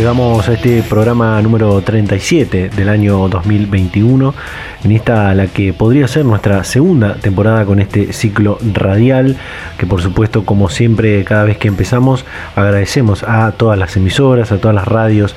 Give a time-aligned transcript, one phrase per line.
[0.00, 4.34] Llegamos a este programa número 37 del año 2021,
[4.82, 9.36] en esta la que podría ser nuestra segunda temporada con este ciclo radial,
[9.76, 12.24] que por supuesto como siempre cada vez que empezamos
[12.56, 15.36] agradecemos a todas las emisoras, a todas las radios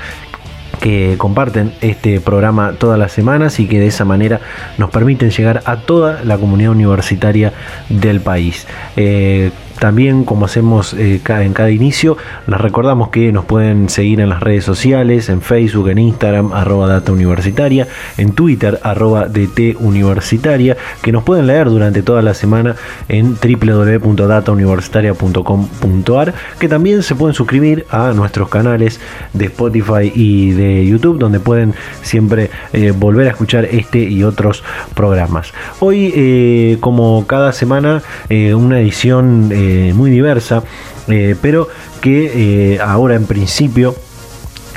[0.80, 4.40] que comparten este programa todas las semanas y que de esa manera
[4.78, 7.52] nos permiten llegar a toda la comunidad universitaria
[7.90, 8.66] del país.
[8.96, 14.30] Eh, también, como hacemos eh, en cada inicio, les recordamos que nos pueden seguir en
[14.30, 20.78] las redes sociales, en Facebook, en Instagram, arroba data universitaria, en Twitter, arroba DT universitaria,
[21.02, 22.76] que nos pueden leer durante toda la semana
[23.10, 29.00] en www.datauniversitaria.com.ar, que también se pueden suscribir a nuestros canales
[29.34, 34.64] de Spotify y de YouTube, donde pueden siempre eh, volver a escuchar este y otros
[34.94, 35.52] programas.
[35.80, 39.50] Hoy, eh, como cada semana, una edición
[39.94, 40.64] muy diversa,
[41.08, 41.68] eh, pero
[42.02, 43.96] que eh, ahora en principio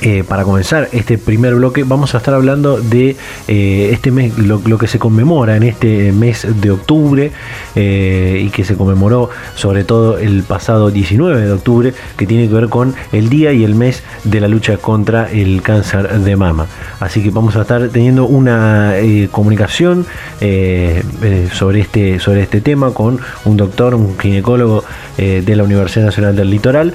[0.02, 3.16] eh, para comenzar este primer bloque vamos a estar hablando de
[3.48, 7.32] eh, este mes, lo, que se conmemora en este mes de octubre
[7.74, 12.52] eh, y que se conmemoró sobre todo el pasado 19 de octubre que tiene que
[12.52, 16.66] ver con el día y el mes de la lucha contra el cáncer de mama.
[17.00, 18.94] Así que vamos a estar teniendo una
[19.30, 20.04] comunicación
[20.38, 24.84] sobre, este, sobre este tema con un doctor, un ginecólogo
[25.16, 26.92] de la Universidad Nacional del Litoral,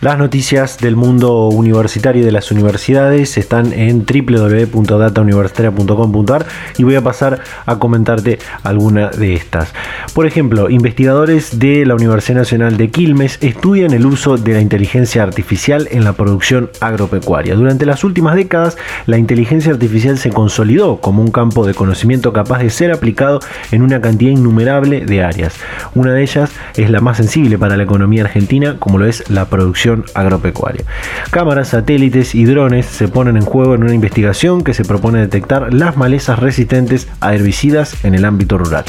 [0.00, 7.02] Las noticias del mundo universitario y de las universidades están en www.datauniversitaria.com.ar y voy a
[7.02, 9.72] pasar a comentarte alguna de estas.
[10.14, 15.24] Por ejemplo, investigadores de la Universidad Nacional de Quilmes estudian el uso de la inteligencia
[15.24, 17.56] artificial en la producción agropecuaria.
[17.56, 22.60] Durante las últimas décadas, la inteligencia artificial se consolidó como un campo de conocimiento capaz
[22.60, 23.40] de ser aplicado
[23.72, 25.54] en una cantidad innumerable de áreas.
[25.96, 29.46] Una de ellas es la más sensible para la economía argentina, como lo es la
[29.46, 30.84] producción agropecuaria.
[31.30, 35.72] Cámaras, satélites y drones se ponen en juego en una investigación que se propone detectar
[35.72, 38.84] las malezas resistentes a herbicidas en el ámbito rural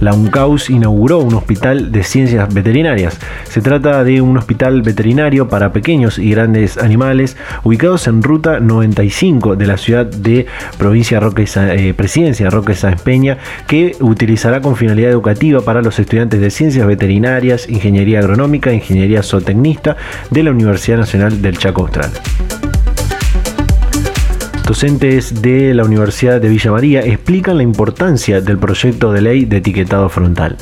[0.00, 3.18] la UNCAUS inauguró un hospital de ciencias veterinarias.
[3.44, 9.56] Se trata de un hospital veterinario para pequeños y grandes animales ubicados en ruta 95
[9.56, 10.46] de la ciudad de
[10.78, 16.40] provincia Roque, eh, Presidencia Roque Sáenz Peña, que utilizará con finalidad educativa para los estudiantes
[16.40, 19.96] de ciencias veterinarias, ingeniería agronómica ingeniería zootecnista
[20.30, 22.10] de la Universidad Nacional del Chaco Austral.
[24.70, 29.56] Docentes de la Universidad de Villa María explican la importancia del proyecto de ley de
[29.56, 30.56] etiquetado frontal.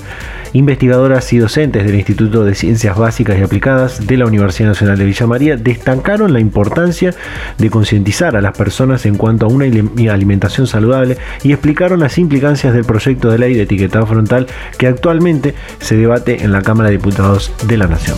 [0.54, 5.04] Investigadoras y docentes del Instituto de Ciencias Básicas y Aplicadas de la Universidad Nacional de
[5.04, 7.14] Villa María destacaron la importancia
[7.58, 12.72] de concientizar a las personas en cuanto a una alimentación saludable y explicaron las implicancias
[12.72, 14.46] del proyecto de ley de etiquetado frontal
[14.78, 18.16] que actualmente se debate en la Cámara de Diputados de la Nación.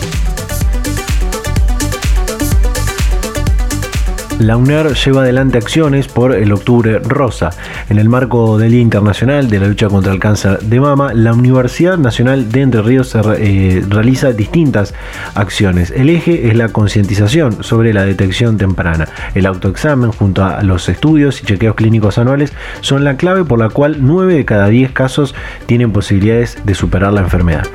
[4.41, 7.51] La UNER lleva adelante acciones por el Octubre Rosa.
[7.89, 11.33] En el marco del Día Internacional de la Lucha contra el Cáncer de Mama, la
[11.33, 14.95] Universidad Nacional de Entre Ríos eh, realiza distintas
[15.35, 15.91] acciones.
[15.91, 19.07] El eje es la concientización sobre la detección temprana.
[19.35, 23.69] El autoexamen junto a los estudios y chequeos clínicos anuales son la clave por la
[23.69, 25.35] cual 9 de cada 10 casos
[25.67, 27.67] tienen posibilidades de superar la enfermedad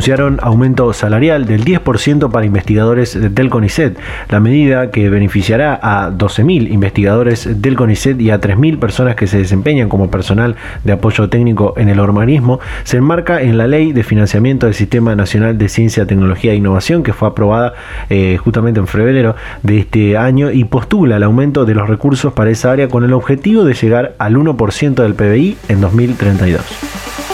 [0.00, 3.98] anunciaron aumento salarial del 10% para investigadores del CONICET.
[4.30, 9.36] La medida que beneficiará a 12.000 investigadores del CONICET y a 3.000 personas que se
[9.36, 14.02] desempeñan como personal de apoyo técnico en el organismo se enmarca en la Ley de
[14.02, 17.74] Financiamiento del Sistema Nacional de Ciencia, Tecnología e Innovación que fue aprobada
[18.08, 22.48] eh, justamente en febrero de este año y postula el aumento de los recursos para
[22.48, 27.29] esa área con el objetivo de llegar al 1% del PBI en 2032.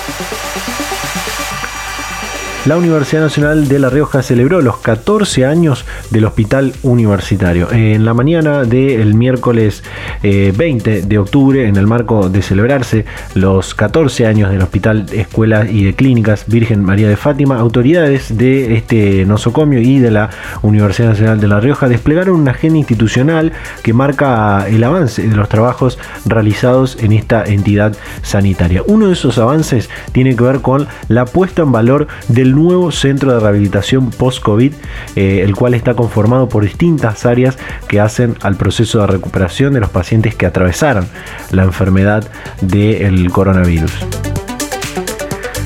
[2.66, 7.70] La Universidad Nacional de La Rioja celebró los 14 años del Hospital Universitario.
[7.70, 9.84] En la mañana del miércoles
[10.22, 13.04] 20 eh, de octubre, en el marco de celebrarse
[13.34, 18.74] los 14 años del Hospital Escuela y de Clínicas Virgen María de Fátima, autoridades de
[18.74, 20.30] este nosocomio y de la
[20.62, 23.52] Universidad Nacional de La Rioja desplegaron una agenda institucional
[23.84, 28.82] que marca el avance de los trabajos realizados en esta entidad sanitaria.
[28.88, 33.32] Uno de esos avances tiene que ver con la puesta en valor del nuevo centro
[33.32, 34.73] de rehabilitación post-COVID,
[35.14, 37.56] eh, el cual está conformado por distintas áreas
[37.87, 41.06] que hacen al proceso de recuperación de los pacientes que atravesaron
[41.53, 42.29] la enfermedad
[42.61, 43.93] del coronavirus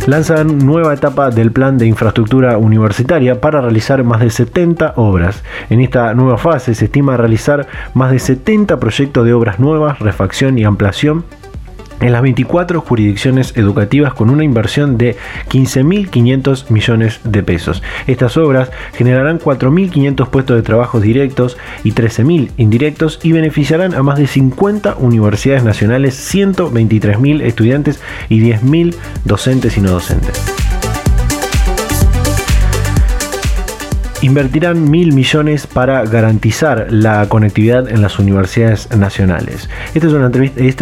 [0.06, 5.44] lanzan nueva etapa del plan de infraestructura universitaria para realizar más de 70 obras.
[5.68, 10.58] En esta nueva fase se estima realizar más de 70 proyectos de obras nuevas, refacción
[10.58, 11.24] y ampliación
[12.00, 15.16] en las 24 jurisdicciones educativas con una inversión de
[15.48, 17.82] 15.500 millones de pesos.
[18.06, 24.18] Estas obras generarán 4.500 puestos de trabajo directos y 13.000 indirectos y beneficiarán a más
[24.18, 28.94] de 50 universidades nacionales, 123.000 estudiantes y 10.000
[29.24, 30.69] docentes y no docentes.
[34.22, 39.68] Invertirán mil millones para garantizar la conectividad en las universidades nacionales.
[39.94, 40.06] Esta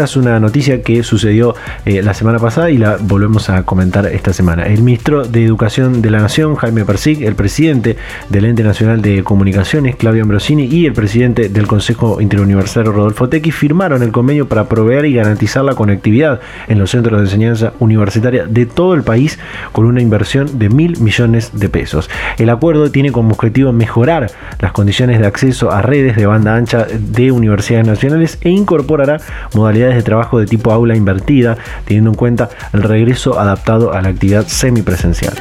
[0.04, 1.54] es una, noticia que sucedió
[1.84, 4.66] eh, la semana pasada y la volvemos a comentar esta semana.
[4.66, 7.96] El ministro de Educación de la Nación, Jaime Persig, el presidente
[8.28, 13.52] del Ente Nacional de Comunicaciones, Claudio Ambrosini, y el presidente del Consejo Interuniversitario, Rodolfo Tequi,
[13.52, 18.46] firmaron el convenio para proveer y garantizar la conectividad en los centros de enseñanza universitaria
[18.46, 19.38] de todo el país
[19.72, 22.10] con una inversión de mil millones de pesos.
[22.38, 24.30] El acuerdo tiene como objetivo mejorar
[24.60, 29.20] las condiciones de acceso a redes de banda ancha de universidades nacionales e incorporará
[29.54, 34.10] modalidades de trabajo de tipo aula invertida, teniendo en cuenta el regreso adaptado a la
[34.10, 35.34] actividad semipresencial.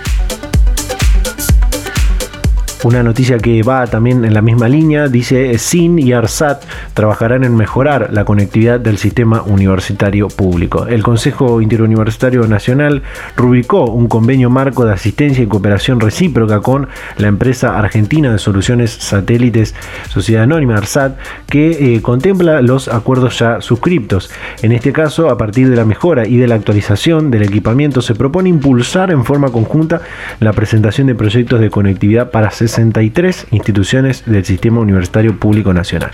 [2.83, 6.63] Una noticia que va también en la misma línea dice SIN y ARSAT
[6.93, 10.85] trabajarán en mejorar la conectividad del sistema universitario público.
[10.85, 13.01] El Consejo Interuniversitario Nacional
[13.35, 16.87] rubricó un convenio marco de asistencia y cooperación recíproca con
[17.17, 19.73] la empresa argentina de soluciones satélites
[20.09, 21.17] Sociedad Anónima ARSAT
[21.49, 24.29] que eh, contempla los acuerdos ya suscriptos.
[24.61, 28.13] En este caso, a partir de la mejora y de la actualización del equipamiento se
[28.13, 30.01] propone impulsar en forma conjunta
[30.39, 36.11] la presentación de proyectos de conectividad para 63 instituciones del Sistema Universitario Público Nacional.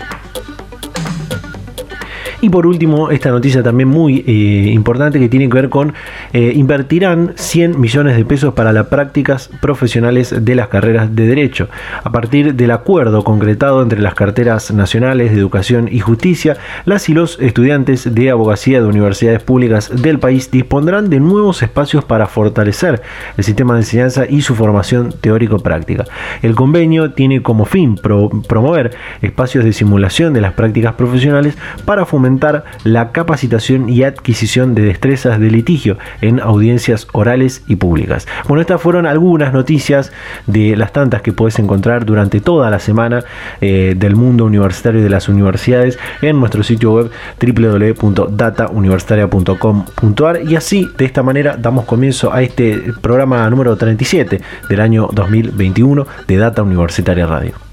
[2.44, 5.94] Y por último, esta noticia también muy eh, importante que tiene que ver con
[6.34, 11.70] eh, invertirán 100 millones de pesos para las prácticas profesionales de las carreras de derecho.
[12.02, 17.14] A partir del acuerdo concretado entre las carteras nacionales de educación y justicia, las y
[17.14, 23.00] los estudiantes de abogacía de universidades públicas del país dispondrán de nuevos espacios para fortalecer
[23.38, 26.04] el sistema de enseñanza y su formación teórico-práctica.
[26.42, 28.90] El convenio tiene como fin promover
[29.22, 32.33] espacios de simulación de las prácticas profesionales para fomentar
[32.84, 38.28] la capacitación y adquisición de destrezas de litigio en audiencias orales y públicas.
[38.48, 40.12] Bueno, estas fueron algunas noticias
[40.46, 43.24] de las tantas que puedes encontrar durante toda la semana
[43.60, 47.10] eh, del mundo universitario y de las universidades en nuestro sitio web
[47.40, 55.08] www.datauniversitaria.com.ar y así de esta manera damos comienzo a este programa número 37 del año
[55.12, 57.63] 2021 de Data Universitaria Radio.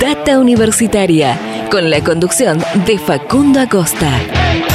[0.00, 1.38] Data Universitaria
[1.70, 4.65] con la conducción de Facundo Acosta.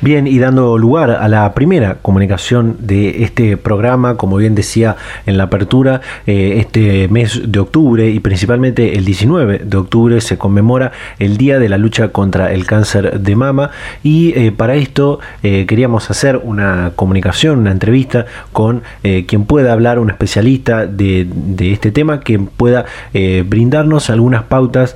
[0.00, 4.94] Bien, y dando lugar a la primera comunicación de este programa, como bien decía
[5.26, 10.38] en la apertura, eh, este mes de octubre y principalmente el 19 de octubre se
[10.38, 13.72] conmemora el Día de la Lucha contra el Cáncer de Mama.
[14.04, 19.98] Y eh, para esto eh, queríamos hacer una comunicación, una entrevista con quien pueda hablar,
[19.98, 24.94] un especialista de, de este tema, que pueda brindarnos algunas pautas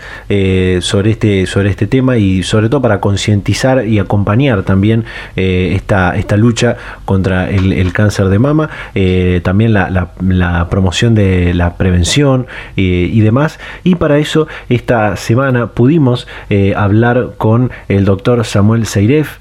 [0.80, 4.91] sobre, este, sobre este tema y sobre todo para concientizar y acompañar también
[5.36, 10.10] eh, esta, esta lucha contra el, cáncer de mama, eh, también la,
[10.70, 12.46] promoción de la prevención
[12.76, 13.58] eh, y demás.
[13.84, 16.26] Y para eso esta semana pudimos
[16.76, 19.38] hablar con el doctor Samuel Seiref,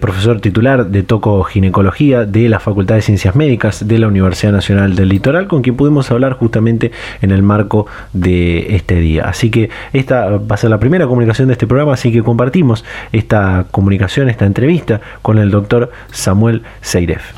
[0.00, 5.08] profesor titular de tocoginecología de la Facultad de Ciencias Médicas de la Universidad Nacional del
[5.08, 6.92] Litoral, con quien pudimos hablar justamente
[7.22, 9.24] en el marco de este día.
[9.24, 12.84] Así que esta va a ser la primera comunicación de este programa, así que compartimos
[13.12, 14.89] esta comunicación, esta entrevista
[15.22, 17.32] con el doctor Samuel Seiref.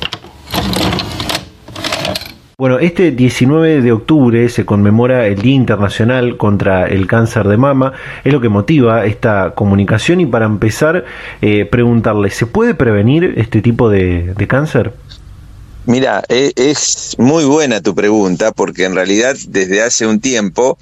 [2.63, 7.93] Bueno, este 19 de octubre se conmemora el Día Internacional contra el Cáncer de Mama.
[8.23, 11.05] Es lo que motiva esta comunicación y para empezar,
[11.41, 14.93] eh, preguntarle, ¿se puede prevenir este tipo de, de cáncer?
[15.85, 20.79] Mira, e, es muy buena tu pregunta porque en realidad desde hace un tiempo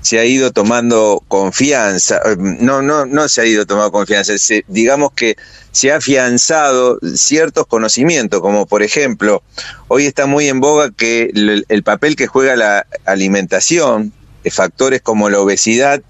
[0.00, 4.32] se ha ido tomando confianza, eh, no, no, no se ha ido tomando confianza,
[4.66, 5.36] digamos que
[5.70, 9.42] se ha afianzado ciertos conocimientos, como por ejemplo,
[9.88, 11.30] hoy está muy en boga que
[11.68, 14.14] el papel que juega la alimentación
[14.50, 16.02] factores como la obesidad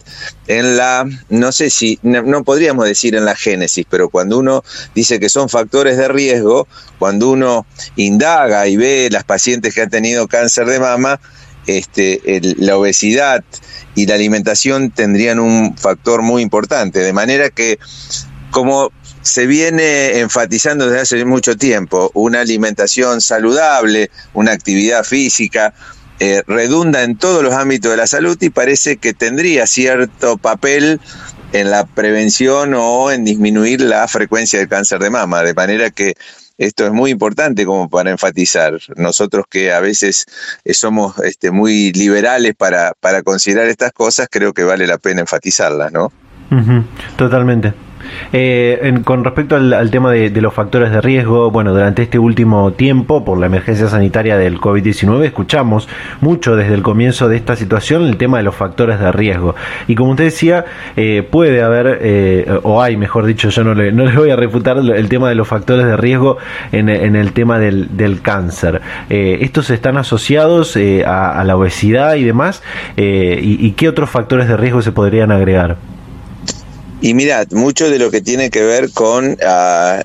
[0.47, 4.63] en la, no sé si, no, podríamos decir en la génesis, pero cuando uno
[4.95, 6.69] dice que son factores de riesgo,
[6.99, 7.67] cuando uno
[7.97, 11.21] indaga y ve las pacientes que han tenido cáncer de mama,
[11.67, 12.21] este,
[12.59, 13.45] la obesidad
[13.95, 17.79] y la alimentación tendrían un factor muy importante, de manera que
[18.51, 18.91] como
[19.23, 25.75] se viene enfatizando desde hace mucho tiempo, una alimentación saludable, una actividad física,
[26.21, 31.01] eh, redunda en todos los ámbitos de la salud y parece que tendría cierto papel
[31.53, 36.15] en la prevención o en disminuir la frecuencia del cáncer de mama, de manera que
[36.59, 38.79] esto es muy importante como para enfatizar.
[38.97, 40.27] Nosotros que a veces
[40.65, 45.21] eh, somos este, muy liberales para, para considerar estas cosas, creo que vale la pena
[45.21, 46.13] enfatizarlas, ¿no?
[47.17, 47.75] totalmente.
[48.33, 53.25] Eh, con respecto al, tema de, los factores de riesgo, bueno, durante este último tiempo,
[53.25, 55.89] por la emergencia sanitaria del COVID-19, escuchamos
[56.21, 59.55] mucho desde el comienzo de esta situación el tema de los factores de riesgo.
[59.87, 60.65] Y como usted decía,
[60.97, 64.37] eh, puede haber, eh, o hay, mejor dicho, yo no le, no le voy a
[64.37, 66.39] refutar el tema de los factores de riesgo
[66.73, 67.89] en, el tema del,
[68.23, 68.81] cáncer.
[69.09, 72.63] ¿Estos están asociados a, la obesidad y demás?
[72.97, 75.77] ¿Y qué otros factores de riesgo se podrían agregar?
[77.01, 80.03] Y mirad, mucho de lo que tiene que ver con ah,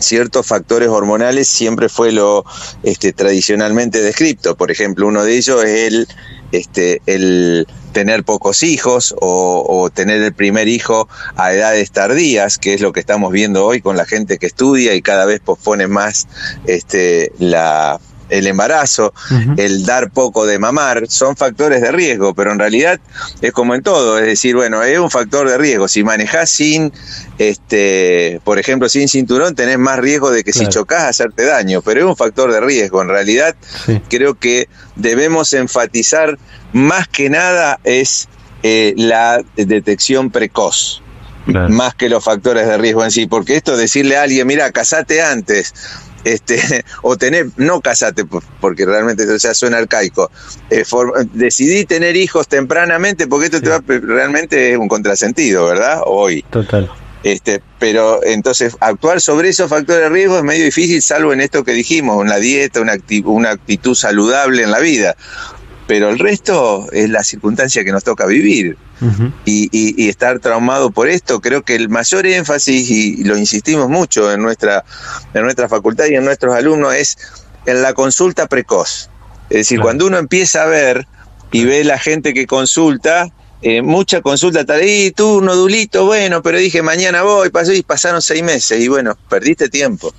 [0.00, 2.44] ciertos factores hormonales siempre fue lo
[2.82, 4.56] este, tradicionalmente descrito.
[4.56, 6.08] Por ejemplo, uno de ellos es el,
[6.50, 12.74] este, el tener pocos hijos o, o, tener el primer hijo a edades tardías, que
[12.74, 15.86] es lo que estamos viendo hoy con la gente que estudia y cada vez pospone
[15.86, 16.26] más
[16.66, 18.00] este, la
[18.32, 19.12] el embarazo,
[19.56, 22.98] el dar poco de mamar, son factores de riesgo, pero en realidad
[23.42, 25.86] es como en todo, es decir, bueno, es un factor de riesgo.
[25.86, 26.92] Si manejás sin,
[27.38, 32.00] este, por ejemplo, sin cinturón, tenés más riesgo de que si chocas hacerte daño, pero
[32.00, 33.02] es un factor de riesgo.
[33.02, 33.54] En realidad,
[34.08, 36.38] creo que debemos enfatizar
[36.72, 38.28] más que nada es
[38.62, 41.02] eh, la detección precoz.
[41.44, 45.22] Más que los factores de riesgo en sí, porque esto decirle a alguien, mira, casate
[45.22, 45.74] antes,
[46.24, 48.24] este, o tener, no casate,
[48.60, 50.30] porque realmente eso ya suena arcaico,
[50.70, 50.84] eh,
[51.32, 56.02] decidí tener hijos tempranamente porque esto te va, realmente es un contrasentido, ¿verdad?
[56.06, 56.44] Hoy.
[56.50, 56.90] Total.
[57.24, 61.62] Este, pero entonces actuar sobre esos factores de riesgo es medio difícil, salvo en esto
[61.62, 62.94] que dijimos, una dieta, una,
[63.26, 65.16] una actitud saludable en la vida
[65.86, 68.76] pero el resto es la circunstancia que nos toca vivir.
[69.44, 74.40] y, estar traumado por esto, creo que el mayor énfasis, y lo insistimos mucho en
[74.40, 74.84] nuestra,
[75.34, 77.18] en nuestra facultad y en nuestros alumnos, es
[77.66, 79.10] en la consulta precoz.
[79.50, 81.06] Es decir, cuando uno empieza a ver
[81.50, 83.28] y ve la gente que consulta,
[83.60, 88.22] eh, mucha consulta tal, y tú, nodulito, bueno, pero dije mañana voy, pasó y pasaron
[88.22, 90.14] seis meses, y bueno, perdiste tiempo.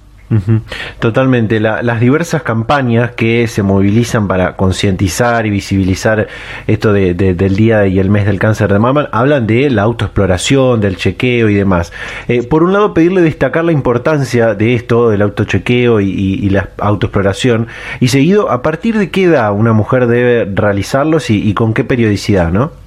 [1.00, 1.60] Totalmente.
[1.60, 6.28] las diversas campañas que se movilizan para concientizar y visibilizar
[6.68, 10.82] esto de, del día y el mes del cáncer de mama hablan de la autoexploración,
[10.82, 11.94] del chequeo y demás.
[12.28, 16.70] Eh, por un lado, pedirle destacar la importancia de esto, del autochequeo y, y, la
[16.78, 17.68] autoexploración.
[18.00, 22.52] Y seguido, ¿a partir de qué edad una mujer debe realizarlos y con qué periodicidad,
[22.52, 22.83] no?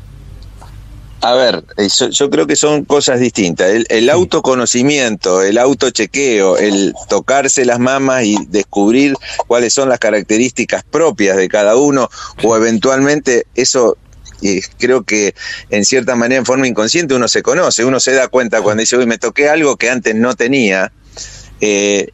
[1.22, 1.64] A ver,
[2.10, 3.70] yo, creo que son cosas distintas.
[3.88, 9.14] El, autoconocimiento, el autochequeo, el tocarse las mamas y descubrir
[9.46, 12.10] cuáles son las características propias de cada uno,
[12.42, 13.96] o eventualmente eso
[14.42, 15.34] y creo que
[15.70, 18.98] en cierta manera, en forma inconsciente, uno se conoce, uno se da cuenta cuando dice,
[18.98, 20.92] uy, me toqué algo que antes no tenía.
[21.60, 22.10] Eh,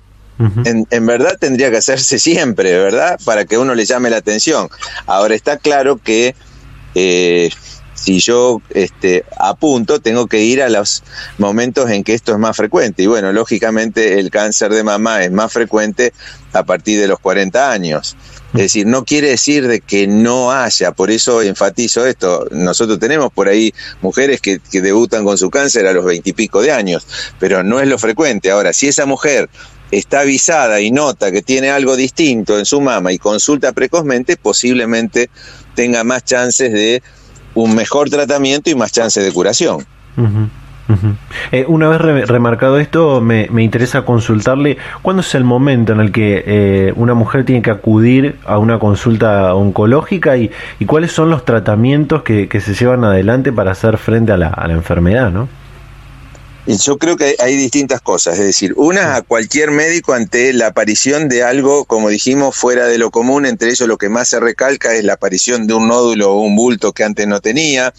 [0.65, 3.19] en, verdad tendría que hacerse siempre, ¿verdad?
[3.25, 4.69] Para que uno le llame la atención.
[5.07, 6.35] Ahora está claro que
[6.95, 7.51] eh,
[8.03, 11.05] si yo este, apunto, tengo que ir a los
[11.39, 13.05] momentos en que esto es más frecuente.
[13.05, 16.13] Y bueno, lógicamente el cáncer de mama es más frecuente
[16.53, 18.17] a partir de los 40 años.
[18.55, 22.49] Es decir, no quiere decir de que no haya, por eso enfatizo esto.
[22.51, 26.73] Nosotros tenemos por ahí mujeres que, que debutan con su cáncer a los veintipico de
[26.73, 27.07] años,
[27.39, 28.51] pero no es lo frecuente.
[28.51, 29.49] Ahora, si esa mujer
[29.93, 35.31] está avisada y nota que tiene algo distinto en su mama y consulta precozmente, posiblemente
[35.77, 37.03] tenga más chances de
[37.55, 39.85] un mejor tratamiento y más chances de curación.
[41.53, 46.43] Eh, una vez remarcado esto, me, interesa consultarle cuándo es el momento en el que
[46.47, 50.51] eh, una mujer tiene que acudir a una consulta oncológica y,
[50.87, 54.75] cuáles son los tratamientos que, se llevan adelante para hacer frente a la, a la
[54.75, 55.49] enfermedad, ¿no?
[56.64, 61.28] Yo creo que hay distintas cosas, es decir, una a cualquier médico ante la aparición
[61.28, 64.95] de algo, como dijimos, fuera de lo común, entre ellos lo que más se recalca
[64.95, 67.92] es la aparición de un nódulo o un bulto que antes no tenía,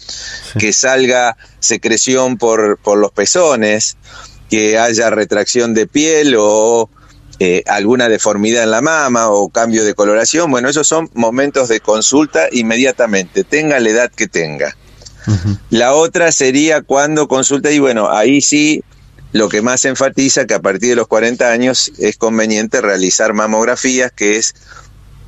[0.58, 3.98] que salga secreción por, por los pezones,
[4.48, 6.88] que haya retracción de piel o
[7.40, 10.50] eh, alguna deformidad en la mama o cambio de coloración.
[10.50, 14.74] Bueno, esos son momentos de consulta inmediatamente, tenga la edad que tenga.
[15.70, 18.82] La otra sería cuando consulta y bueno, ahí sí
[19.32, 24.12] lo que más enfatiza que a partir de los 40 años es conveniente realizar mamografías,
[24.12, 24.54] que es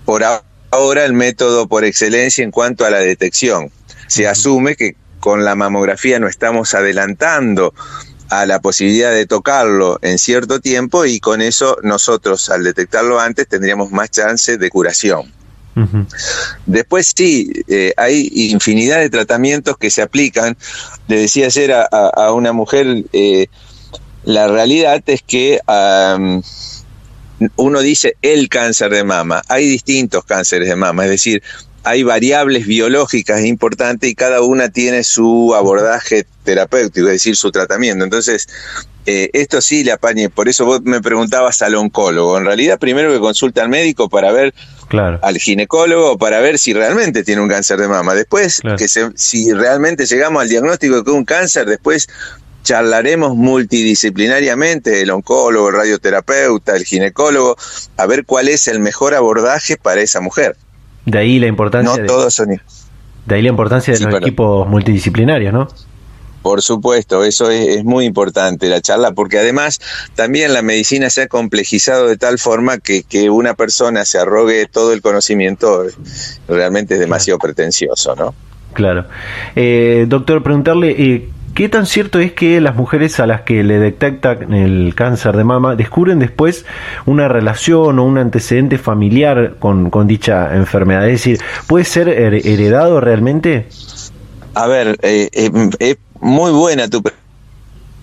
[0.04, 0.22] por
[0.70, 3.72] ahora el método por excelencia en cuanto a la detección.
[4.06, 7.74] Se asume que con la mamografía no estamos adelantando
[8.30, 13.48] a la posibilidad de tocarlo en cierto tiempo y con eso nosotros al detectarlo antes
[13.48, 15.32] tendríamos más chance de curación.
[16.64, 20.56] Después sí, eh, hay infinidad de tratamientos que se aplican.
[21.08, 23.46] Le decía ayer a, una mujer, eh,
[24.24, 25.60] la realidad es que
[27.56, 29.42] uno dice el cáncer de mama.
[29.48, 31.42] Hay distintos cánceres de mama, es decir,
[31.86, 38.02] hay variables biológicas importantes y cada una tiene su abordaje terapéutico, es decir, su tratamiento.
[38.02, 38.48] Entonces,
[39.06, 42.38] eh, esto sí le apañe, por eso vos me preguntabas al oncólogo.
[42.38, 44.52] En realidad, primero que consulta al médico para ver
[45.22, 48.14] al ginecólogo para ver si realmente tiene un cáncer de mama.
[48.14, 52.08] Después, que si realmente llegamos al diagnóstico de un cáncer, después
[52.64, 57.56] charlaremos multidisciplinariamente, el oncólogo, el radioterapeuta, el ginecólogo,
[57.96, 60.56] a ver cuál es el mejor abordaje para esa mujer.
[61.06, 62.02] De ahí la importancia.
[62.02, 62.60] No todos son.
[63.26, 65.68] De ahí la importancia de los equipos multidisciplinarios, ¿no?
[66.42, 69.80] Por supuesto, eso es, muy importante la charla, porque además
[70.14, 74.66] también la medicina se ha complejizado de tal forma que, que una persona se arrogue
[74.70, 75.86] todo el conocimiento
[76.46, 78.32] realmente es demasiado pretencioso, ¿no?
[78.74, 79.06] Claro.
[79.56, 83.78] Eh, doctor, preguntarle, eh, ¿qué tan cierto es que las mujeres a las que le
[83.78, 86.66] detectan el cáncer de mama descubren después
[87.06, 91.06] una relación o un antecedente familiar con, con dicha enfermedad?
[91.06, 93.66] Es decir, ¿puede ser heredado realmente?
[94.54, 97.02] A ver, eh, eh muy buena tu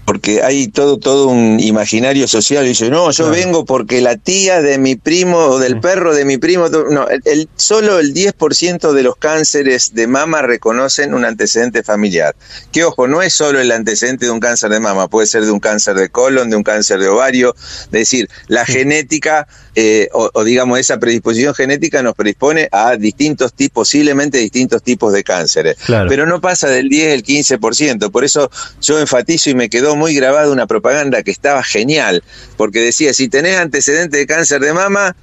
[0.06, 2.66] porque hay todo todo un imaginario social.
[2.66, 6.26] Y dice no yo vengo porque la tía de mi primo o del perro de
[6.26, 11.84] mi primo no el, solo el 10% de los cánceres de mama reconocen un antecedente
[11.84, 12.36] familiar.
[12.72, 15.52] Que ojo no es solo el antecedente de un cáncer de mama puede ser de
[15.52, 17.56] un cáncer de colon de un cáncer de ovario.
[17.58, 23.74] Es decir la genética eh, o, digamos esa predisposición genética nos predispone a distintos tipos
[23.84, 25.78] posiblemente distintos tipos de cánceres.
[25.88, 28.50] Pero no pasa del 10 el 15% por eso
[28.82, 32.24] yo enfatizo y me quedó muy grabada una propaganda que estaba genial,
[32.58, 35.16] porque decía, si tenés antecedentes de cáncer de mama,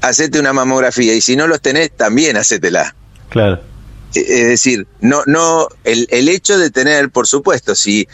[0.00, 2.94] hacete una mamografía, y si no los tenés, también hacétela.
[3.30, 3.60] Claro.
[4.14, 8.08] E, es decir, no, no, el, el hecho de tener, por supuesto, si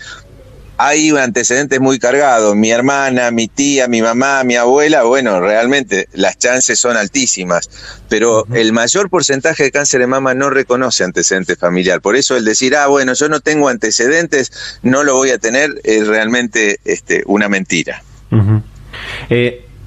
[0.79, 6.39] hay antecedentes muy cargados, mi hermana, mi tía, mi mamá, mi abuela, bueno, realmente las
[6.39, 7.71] chances son altísimas,
[8.09, 12.45] pero el mayor porcentaje de cáncer de mama no reconoce antecedentes familiar, por eso el
[12.45, 17.23] decir, ah, bueno, yo no tengo antecedentes, no lo voy a tener, es realmente este,
[17.27, 18.03] una mentira.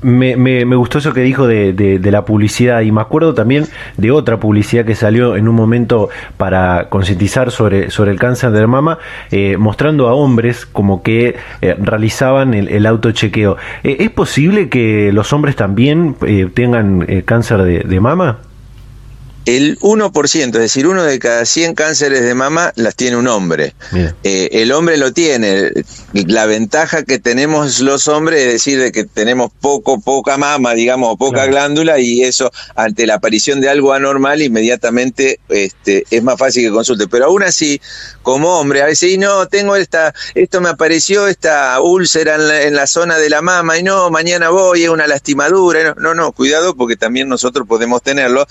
[0.02, 3.66] Me, me, me, gustó eso que dijo de, de, la publicidad y me acuerdo también
[3.98, 9.00] de otra publicidad que salió en un momento para concientizar sobre, el cáncer de mama,
[9.30, 13.58] eh, mostrando a hombres como que eh, realizaban el, autochequeo.
[13.84, 16.16] Eh, ¿Es posible que los hombres también
[16.54, 18.40] tengan cáncer de, de mama?
[19.56, 23.74] El 1%, es decir, uno de cada 100 cánceres de mama las tiene un hombre.
[24.24, 25.72] Eh, el hombre lo tiene.
[26.14, 31.18] La ventaja que tenemos los hombres es decir, de que tenemos poco, poca mama, digamos,
[31.18, 36.66] poca glándula, y eso, ante la aparición de algo anormal, inmediatamente este, es más fácil
[36.66, 37.08] que consulte.
[37.08, 37.82] Pero aún así,
[38.22, 42.86] como hombre, a veces, y no, tengo esta, esto me apareció, esta úlcera en la,
[42.86, 45.96] zona de la mama, y no, mañana voy, es una lastimadura.
[45.98, 48.46] No, no, cuidado, porque también nosotros podemos tenerlo.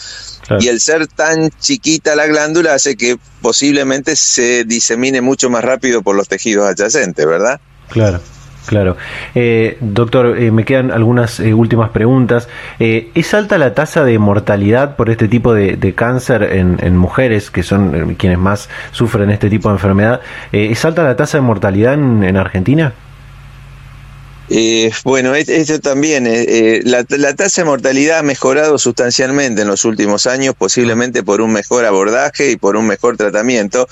[0.61, 6.01] Y el ser tan chiquita la glándula hace que posiblemente se disemine mucho más rápido
[6.01, 7.61] por los tejidos adyacentes, ¿verdad?
[7.91, 8.21] Claro.
[8.65, 8.99] Claro.
[9.35, 12.49] Eh, doctor, eh, me quedan algunas eh, últimas preguntas.
[12.79, 18.15] ¿Es alta la tasa de mortalidad por este tipo de, cáncer en, mujeres, que son
[18.17, 20.21] quienes más sufren este tipo de enfermedad?
[20.53, 22.93] ¿Es alta la tasa de mortalidad en Argentina?
[24.51, 29.85] Eh, bueno, esto también, eh, eh, la, tasa de mortalidad ha mejorado sustancialmente en los
[29.85, 33.89] últimos años, posiblemente por un mejor abordaje y por un mejor tratamiento.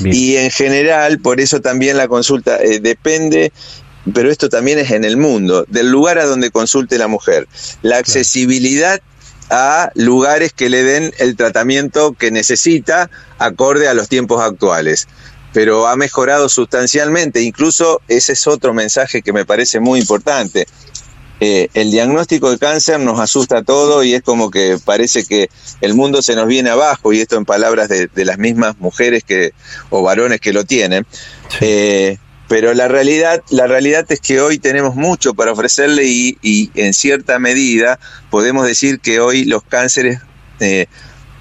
[0.00, 3.52] Y en general, por eso también la consulta depende
[4.14, 7.46] pero esto también es en el mundo, del lugar a donde consulte la mujer.
[7.82, 9.02] La accesibilidad
[9.50, 15.08] a lugares que le den el tratamiento que necesita acorde a los tiempos actuales
[15.52, 17.42] pero ha mejorado sustancialmente.
[17.42, 20.66] Incluso ese es otro mensaje que me parece muy importante.
[21.40, 25.48] Eh, el diagnóstico de cáncer nos asusta a todo y es como que parece que
[25.80, 29.52] el mundo se nos viene abajo, y esto en palabras de, las mismas mujeres que,
[29.90, 31.06] o varones que lo tienen.
[31.60, 36.70] Eh, pero la realidad, la realidad es que hoy tenemos mucho para ofrecerle y, y
[36.74, 40.20] en cierta medida podemos decir que hoy los cánceres
[40.60, 40.86] eh,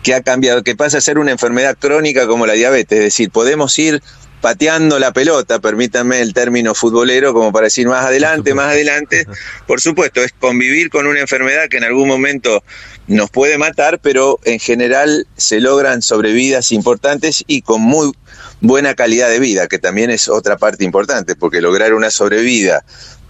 [0.04, 3.32] que ha cambiado, que pasa a ser una enfermedad crónica como la diabetes, es decir,
[3.32, 4.02] podemos ir
[4.42, 9.26] pateando la pelota, permítanme el término futbolero, como para decir más adelante, más adelante.
[9.68, 12.64] Por supuesto, es convivir con una enfermedad que en algún momento
[13.08, 18.12] nos puede matar, pero en general se logran sobrevidas importantes y con muy
[18.62, 22.84] buena calidad de vida, que también es otra parte importante, porque lograr una sobrevida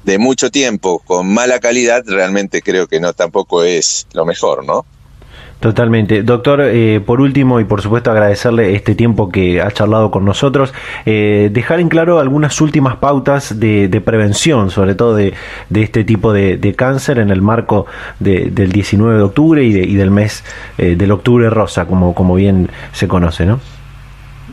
[0.03, 4.85] de mucho tiempo con mala calidad realmente creo que no tampoco es lo mejor, ¿no?
[5.59, 6.21] Totalmente.
[6.21, 10.71] Doctor, eh, por último y por supuesto agradecerle este tiempo que ha charlado con nosotros,
[11.07, 15.33] eh, dejar en claro algunas últimas pautas de, prevención, sobre todo de,
[15.73, 17.87] este tipo de, cáncer en el marco
[18.19, 20.43] del 19 de octubre y, del mes
[20.77, 23.59] eh, del octubre rosa, como, como bien se conoce, ¿no?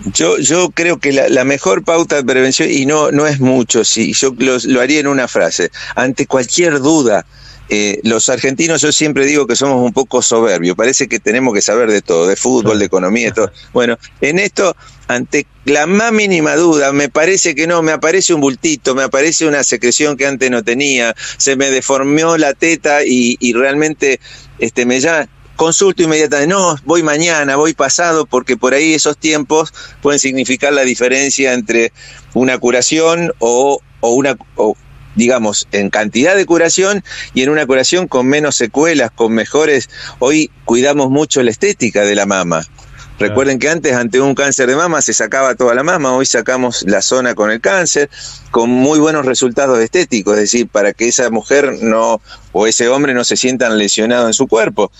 [0.07, 4.15] Yo, yo creo que la, mejor pauta de prevención, y no, no es mucho, sí,
[4.15, 7.27] yo lo haría en una frase, ante cualquier duda,
[7.69, 11.63] eh, los argentinos yo siempre digo que somos un poco soberbios, parece que tenemos que
[11.63, 13.53] saber de todo, de fútbol, de economía, de todo.
[13.73, 14.77] Bueno, en esto,
[15.09, 19.47] ante la más mínima duda, me parece que no, me aparece un bultito, me aparece
[19.47, 24.21] una secreción que antes no tenía, se me deformó la teta y, realmente
[24.59, 29.73] este, me llama, consulto inmediatamente, no, voy mañana, voy pasado, porque por ahí esos tiempos
[30.03, 31.93] pueden significar la diferencia entre
[32.35, 34.37] una curación o, una,
[35.15, 39.89] digamos, en cantidad de curación y en una curación con menos secuelas, con mejores.
[40.19, 42.67] Hoy cuidamos mucho la estética de la mama.
[43.19, 46.83] Recuerden que antes ante un cáncer de mama se sacaba toda la mama, hoy sacamos
[46.83, 48.11] la zona con el cáncer
[48.51, 52.21] con muy buenos resultados estéticos, es decir, para que esa mujer no
[52.53, 54.91] o ese hombre no se sientan lesionados en su cuerpo.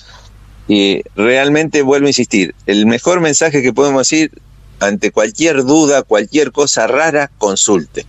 [0.69, 4.31] Y realmente vuelvo a insistir, el mejor mensaje que podemos decir
[4.79, 8.07] ante cualquier duda, cualquier cosa rara, consulte.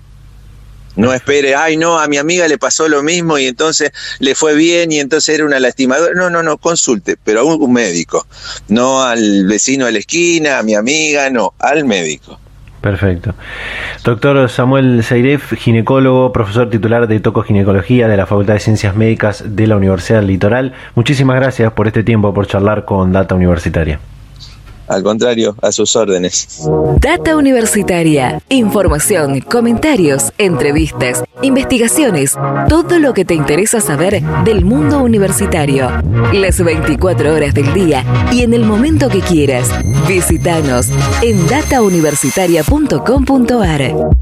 [0.95, 4.55] No espere, ay, no, a mi amiga le pasó lo mismo y entonces le fue
[4.55, 6.13] bien y entonces era una lastimadora.
[6.15, 8.25] No, no, no, consulte, pero a un médico.
[8.67, 12.39] No al vecino de la esquina, a mi amiga, no, al médico.
[12.85, 13.33] Perfecto.
[14.03, 19.65] Doctor Samuel Seiref, ginecólogo, profesor titular de tocoginecología de la Facultad de Ciencias Médicas de
[19.65, 20.73] la Universidad del Litoral.
[20.93, 23.99] Muchísimas gracias por este tiempo, por charlar con Data Universitaria.
[24.87, 26.67] Al contrario, a sus órdenes.
[26.99, 28.41] Data Universitaria.
[28.49, 32.37] Información, comentarios, entrevistas, investigaciones.
[32.69, 35.89] Todo lo que te interesa saber del mundo universitario.
[36.33, 39.69] Las 24 horas del día y en el momento que quieras.
[40.07, 40.89] Visítanos
[41.21, 44.15] en datauniversitaria.com.ar.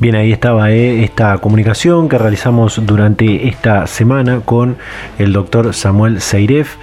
[0.00, 4.78] Bien, ahí estaba eh, esta comunicación que realizamos durante esta semana con
[5.18, 6.76] el doctor Samuel Seiref,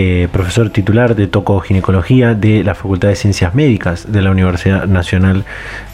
[0.00, 5.44] eh, profesor titular de tocoginecología de la Facultad de Ciencias Médicas de la Universidad Nacional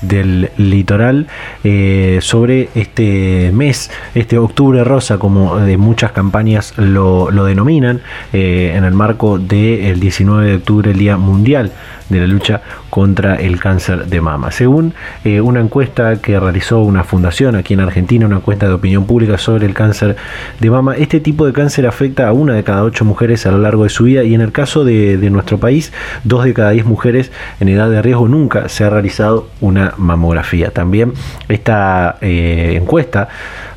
[0.03, 1.27] del Litoral,
[1.64, 8.03] eh, sobre este mes, este octubre rosa, como de muchas campañas lo, denominan,
[8.35, 11.73] en el marco del 19 de octubre, el Día Mundial
[12.09, 14.51] de la lucha contra el cáncer de mama.
[14.51, 19.07] Según eh, una encuesta que realizó una fundación aquí en Argentina, una encuesta de opinión
[19.07, 20.17] pública sobre el cáncer
[20.61, 23.59] de mama, este tipo de cáncer afecta a una de cada ocho mujeres a lo
[23.59, 25.92] largo de su vida y en el caso de, nuestro país,
[26.24, 30.70] dos de cada diez mujeres en edad de riesgo nunca se ha realizado una mamografía.
[30.70, 31.12] También
[31.48, 33.28] esta eh, encuesta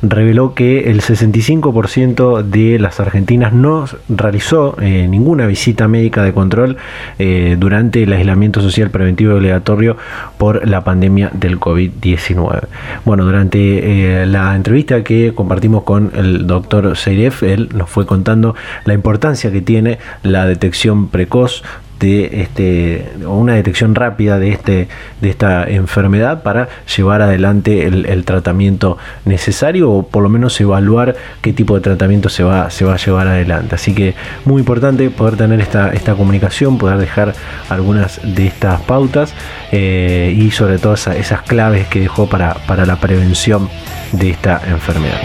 [0.02, 6.76] reveló que el 65% de las argentinas no realizó eh, ninguna visita médica de control
[7.18, 9.96] eh, durante el aislamiento social preventivo obligatorio
[10.36, 12.62] por la pandemia del COVID-19.
[13.04, 18.94] Bueno, durante la entrevista que compartimos con el doctor Seiref, él nos fue contando la
[18.94, 21.62] importancia que tiene la detección precoz
[22.00, 24.88] de este una detección rápida de este
[25.20, 31.52] de esta enfermedad para llevar adelante el, tratamiento necesario o por lo menos evaluar qué
[31.52, 33.74] tipo de tratamiento se va se va a llevar adelante.
[33.74, 37.34] Así que muy importante poder tener esta esta comunicación poder dejar
[37.68, 39.34] algunas de estas pautas
[39.72, 43.68] eh, y sobre todo esas, claves que dejó para para la prevención
[44.12, 45.20] de esta enfermedad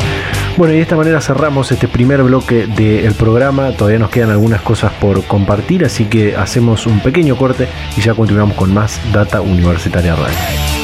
[0.57, 3.71] bueno, y de esta manera cerramos este primer bloque del programa.
[3.71, 8.13] Todavía nos quedan algunas cosas por compartir, así que hacemos un pequeño corte y ya
[8.13, 10.82] continuamos con más Data Universitaria Radio.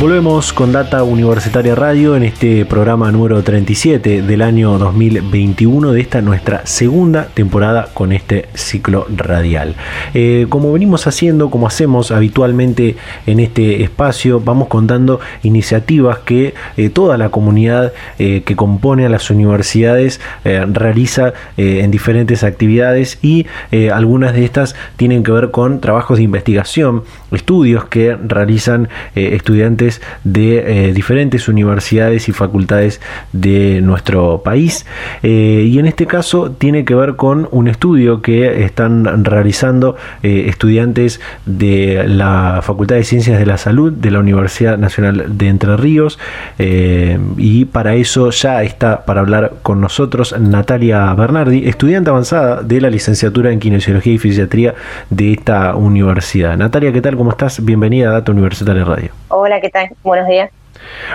[0.00, 6.22] Volvemos con Data Universitaria Radio en este programa número 37 del año 2021 de esta
[6.22, 9.74] nuestra segunda temporada con este ciclo radial.
[10.14, 16.88] Eh, como venimos haciendo, como hacemos habitualmente en este espacio, vamos contando iniciativas que eh,
[16.88, 23.46] toda la comunidad eh, que compone a las universidades realiza en diferentes actividades y
[23.92, 29.89] algunas de estas tienen que ver con trabajos de investigación, estudios que realizan estudiantes
[30.24, 33.00] de eh, diferentes universidades y facultades
[33.32, 34.86] de nuestro país.
[35.22, 40.44] Eh, y en este caso tiene que ver con un estudio que están realizando eh,
[40.48, 45.76] estudiantes de la Facultad de Ciencias de la Salud de la Universidad Nacional de Entre
[45.76, 46.18] Ríos.
[46.58, 52.90] y para eso ya está para hablar con nosotros Natalia Bernardi, estudiante avanzada de la
[52.90, 54.74] licenciatura en Kinesiología y Fisiatría
[55.08, 56.56] de esta universidad.
[56.56, 57.16] Natalia, ¿qué tal?
[57.16, 57.64] ¿Cómo estás?
[57.64, 59.10] Bienvenida a Data Universitaria Radio.
[59.28, 59.79] Hola, ¿qué tal?
[60.02, 60.50] Buenos días.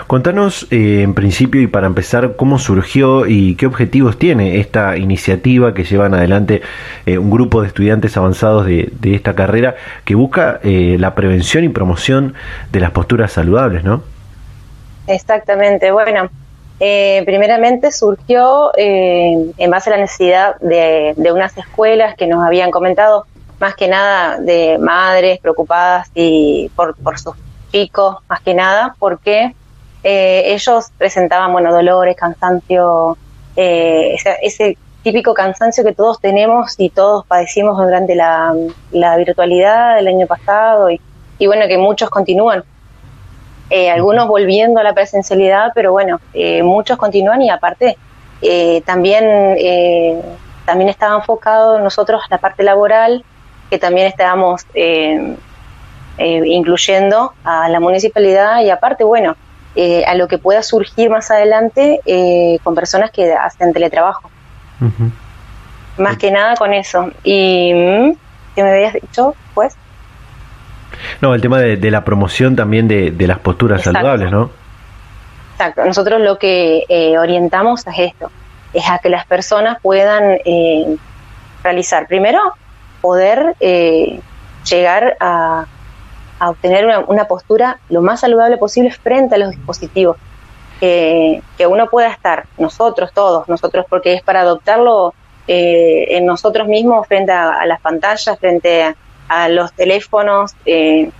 [0.07, 5.73] Contanos eh, en principio y para empezar cómo surgió y qué objetivos tiene esta iniciativa
[5.73, 6.61] que llevan adelante
[7.05, 11.69] eh, un grupo de estudiantes avanzados de, esta carrera que busca eh, la prevención y
[11.69, 12.35] promoción
[12.71, 14.03] de las posturas saludables, ¿no?
[15.07, 16.29] Exactamente, bueno,
[16.79, 23.25] primeramente surgió en base a la necesidad de, unas escuelas que nos habían comentado,
[23.59, 27.35] más que nada de madres preocupadas y por, por sus
[28.27, 29.53] más que nada, porque
[30.03, 33.17] eh, ellos presentaban, bueno, dolores, cansancio,
[33.55, 38.55] eh, ese, típico cansancio que todos tenemos y todos padecimos durante la,
[39.17, 40.99] virtualidad del año pasado y,
[41.45, 42.63] bueno, que muchos continúan.
[43.69, 46.19] Eh, algunos volviendo a la presencialidad, pero bueno,
[46.63, 47.97] muchos continúan y aparte
[48.85, 49.23] también,
[50.65, 53.23] también estaba enfocado nosotros la parte laboral,
[53.69, 54.65] que también estábamos
[56.17, 59.35] eh, incluyendo a la municipalidad y aparte, bueno,
[59.75, 64.31] eh, a lo que pueda surgir más adelante eh, con personas que hacen teletrabajo.
[65.97, 67.11] Más que nada con eso.
[67.23, 68.13] ¿Y mm,
[68.55, 69.75] qué me habías dicho, pues?
[71.19, 74.51] No, el tema de, la promoción también de, las posturas saludables, ¿no?
[75.51, 75.83] Exacto.
[75.83, 76.85] Nosotros lo que
[77.19, 78.31] orientamos es esto,
[78.73, 80.37] es a que las personas puedan
[81.61, 82.39] realizar, primero,
[83.01, 85.65] poder llegar a,
[86.39, 90.17] a obtener una, postura lo más saludable posible frente a los dispositivos.
[90.79, 95.13] que uno pueda estar, nosotros todos, nosotros porque es para adoptarlo
[95.47, 98.95] eh, en nosotros mismos frente a, las pantallas, frente
[99.27, 101.11] a, los teléfonos, eh,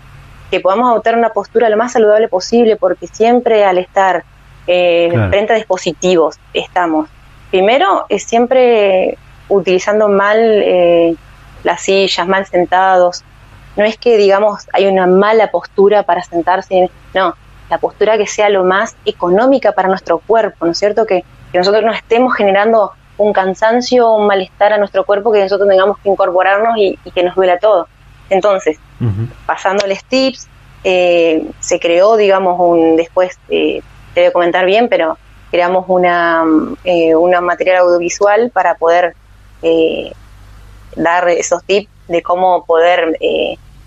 [0.50, 4.24] que podamos adoptar una postura lo más saludable posible porque siempre al estar
[4.66, 7.08] eh, frente a dispositivos estamos,
[7.52, 9.16] primero es siempre
[9.48, 11.18] utilizando mal
[11.64, 13.24] las sillas, mal sentados,
[13.76, 17.36] no es que, digamos, hay una mala postura para sentarse, no,
[17.70, 21.06] la postura que sea lo más económica para nuestro cuerpo, ¿no es cierto?
[21.06, 25.98] Que, nosotros no estemos generando un cansancio, un malestar a nuestro cuerpo, que nosotros tengamos
[26.00, 27.88] que incorporarnos y, que nos duela todo.
[28.30, 28.78] Entonces,
[29.46, 30.50] pasándoles tips,
[30.84, 33.82] eh, se creó, digamos, un después, eh,
[34.14, 35.18] te voy a comentar bien, pero
[35.50, 36.44] creamos una,
[36.84, 39.16] eh, una material audiovisual para poder
[39.62, 40.12] eh,
[40.98, 43.18] dar esos tips de cómo poder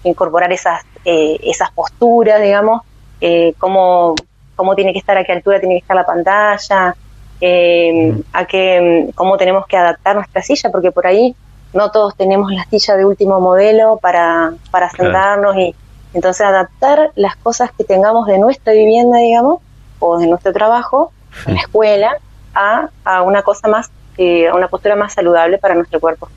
[0.05, 2.83] incorporar esas, eh, esas posturas, digamos,
[3.21, 4.15] eh, cómo,
[4.57, 6.95] cómo tiene que estar, a qué altura tiene que estar la pantalla,
[7.41, 11.35] eh, a qué, cómo tenemos que adaptar nuestra silla, porque por ahí
[11.73, 15.75] no todos tenemos la silla de último modelo para, para sentarnos y
[16.15, 19.61] entonces adaptar las cosas que tengamos de nuestra vivienda, digamos,
[19.99, 21.13] o de nuestro trabajo,
[21.47, 22.17] en la escuela,
[22.55, 26.29] a, a una cosa más, eh, a una postura más saludable para nuestro cuerpo.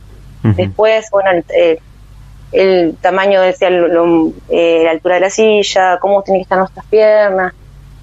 [0.44, 1.80] Después, bueno, el,
[2.52, 7.54] el tamaño, decía, eh, la altura de la silla, cómo tienen que estar nuestras piernas,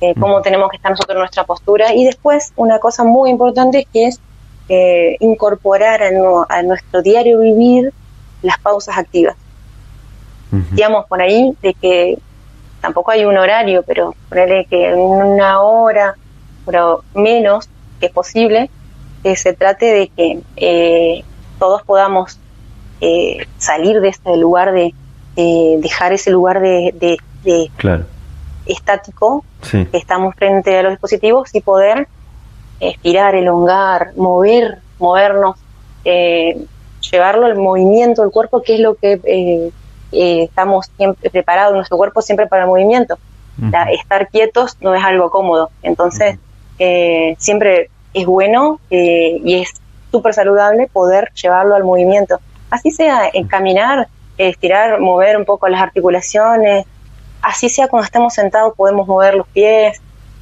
[0.01, 1.95] eh, cómo tenemos que estar nosotros en nuestra postura.
[1.95, 4.21] Y después, una cosa muy importante que es
[4.69, 7.93] eh, incorporar a, nuestro diario vivir
[8.43, 9.37] las pausas activas.
[10.51, 12.19] Digamos por ahí de que
[12.81, 16.15] tampoco hay un horario, pero ponerle que en una hora,
[16.65, 17.69] pero menos
[18.01, 18.71] que es posible,
[19.23, 21.25] que se trate de que
[21.59, 22.39] todos podamos
[23.01, 24.95] eh, salir de este lugar de,
[25.81, 27.19] dejar ese lugar de,
[28.67, 32.09] estático que estamos frente a los dispositivos y poder
[32.81, 35.57] estirar, elongar, mover, movernos,
[36.05, 36.67] eh,
[37.11, 39.73] llevarlo al movimiento del cuerpo, que es lo que eh,
[40.11, 43.17] estamos siempre preparados, nuestro cuerpo siempre para el movimiento.
[43.93, 46.39] estar quietos no es algo cómodo, entonces
[47.39, 49.73] siempre es bueno y es
[50.11, 55.81] súper saludable poder llevarlo al movimiento así sea en caminar, estirar, mover un poco las
[55.81, 56.87] articulaciones,
[57.43, 60.01] así sea cuando estamos sentados podemos mover los pies,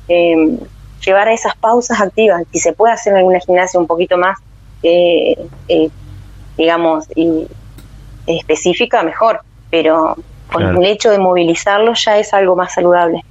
[0.09, 0.59] em,
[1.05, 4.39] llevar a esas pausas activas, si se puede hacer en alguna gimnasia un poquito más,
[4.83, 5.37] eh,
[5.69, 5.91] eh,
[6.57, 7.47] digamos, y,
[8.27, 10.17] específica, mejor, pero
[10.53, 13.25] con el hecho de movilizarlo ya es algo más saludable.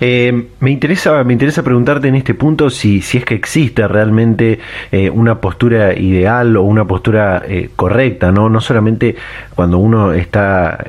[0.00, 4.58] Eh, me interesa, me interesa preguntarte en este punto si, si es que existe realmente
[4.90, 8.48] eh, una postura ideal o una postura eh, correcta, ¿no?
[8.48, 9.16] No solamente
[9.54, 10.84] cuando uno está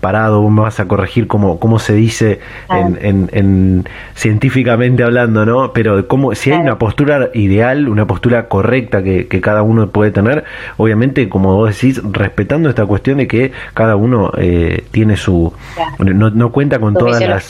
[0.00, 5.72] parado, me vas a corregir cómo, cómo se dice en, científicamente hablando, ¿no?
[5.72, 10.44] Pero cómo, si hay una postura ideal, una postura correcta que, cada uno puede tener,
[10.76, 15.52] obviamente, como vos decís, respetando esta cuestión de que cada uno eh, tiene su...
[15.98, 17.46] No, cuenta con todas las...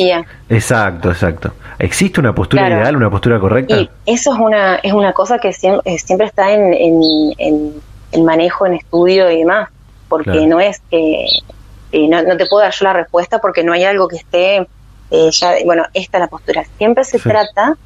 [0.49, 1.53] Exacto, exacto.
[1.79, 3.77] ¿Existe una postura ideal, una postura correcta?
[3.77, 6.75] Y eso es una, es una cosa que siempre, eh, siempre está en,
[7.39, 9.69] en, manejo, en estudio y demás,
[10.09, 11.27] porque no es que
[12.09, 14.67] no, te puedo dar yo la respuesta porque no hay algo que esté
[15.11, 16.65] eh, ya, bueno, esta es la postura.
[16.79, 17.77] Siempre se trata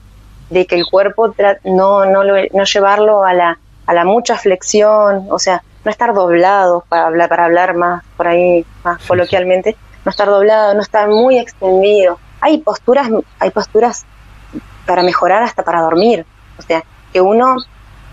[0.51, 5.39] de que el cuerpo no, no, no llevarlo a la, a la mucha flexión, o
[5.39, 10.29] sea, no estar doblado para hablar, para hablar más por ahí, más coloquialmente, no estar
[10.29, 12.19] doblado, no estar muy extendido.
[12.41, 14.05] Hay posturas, hay posturas
[14.87, 16.27] para mejorar hasta para dormir,
[16.59, 17.57] o sea, que uno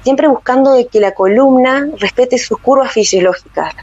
[0.08, 3.76] siempre buscando de que la columna respete sus curvas fisiológicas.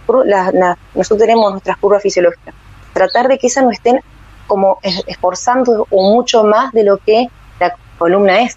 [0.95, 2.55] nosotros tenemos nuestras curvas fisiológicas.
[2.95, 4.01] Tratar de que esas no estén
[4.47, 7.27] como esforzando o mucho más de lo que
[7.61, 8.57] la columna es.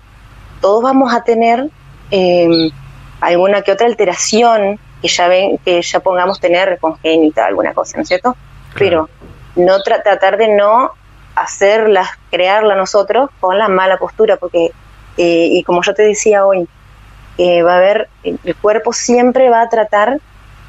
[0.62, 1.70] Todos vamos a tener
[2.10, 2.72] em,
[3.20, 8.04] alguna que otra alteración que ya ven, que ya pongamos tener congénita, alguna cosa, ¿no
[8.04, 8.38] es cierto?
[8.80, 9.10] Pero
[9.58, 10.92] no tratar de no
[11.36, 14.72] hacerla, crearla nosotros con la mala postura, porque,
[15.18, 16.66] eh, y como yo te decía hoy,
[17.38, 20.20] va a haber, el cuerpo siempre va a tratar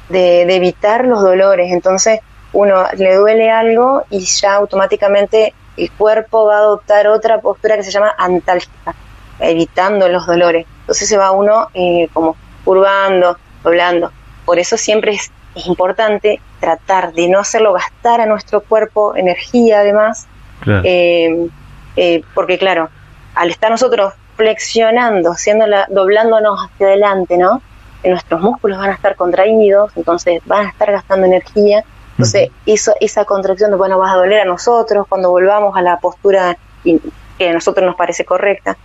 [0.09, 2.19] de, evitar los dolores, entonces
[2.51, 7.83] uno le duele algo y ya automáticamente el cuerpo va a adoptar otra postura que
[7.83, 8.95] se llama antálgica,
[9.39, 10.65] evitando los dolores.
[10.81, 14.11] Entonces se va uno eh, como curvando, doblando.
[14.45, 15.31] Por eso siempre es,
[15.65, 20.25] importante tratar de no hacerlo gastar a nuestro cuerpo energía además,
[20.65, 21.49] eh,
[21.97, 22.89] eh, porque claro,
[23.35, 25.35] al estar nosotros flexionando,
[25.67, 27.61] la, doblándonos hacia adelante, ¿no?
[28.05, 31.83] nuestros músculos van a estar contraídos, entonces van a estar gastando energía.
[32.11, 37.49] Entonces, esa contracción bueno, va a doler a nosotros cuando volvamos a la postura que
[37.49, 38.77] a nosotros nos parece correcta.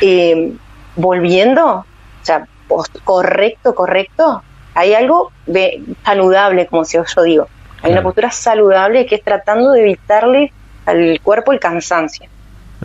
[0.00, 0.52] Eh,
[0.94, 1.84] volviendo, o
[2.22, 2.46] sea,
[3.02, 4.42] correcto, correcto,
[4.74, 7.48] hay algo de saludable, como si yo digo.
[7.82, 10.52] Hay una postura saludable que es tratando de evitarle
[10.86, 12.28] al cuerpo el cansancio.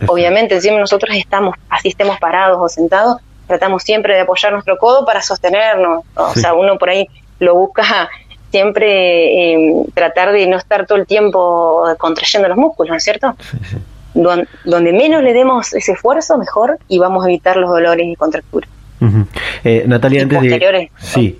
[0.08, 5.04] Obviamente, encima nosotros estamos, así estemos parados o sentados, tratamos siempre de apoyar nuestro codo
[5.04, 6.04] para sostenernos.
[6.14, 8.08] O sea, uno por ahí lo busca
[8.50, 13.36] siempre eh, tratar de no estar todo el tiempo contrayendo los músculos, ¿no es cierto?
[14.14, 18.70] donde menos le demos ese esfuerzo, mejor, y vamos a evitar los dolores y contracturas.
[19.62, 20.90] Eh, Natalia, antes de...
[20.98, 21.38] Sí.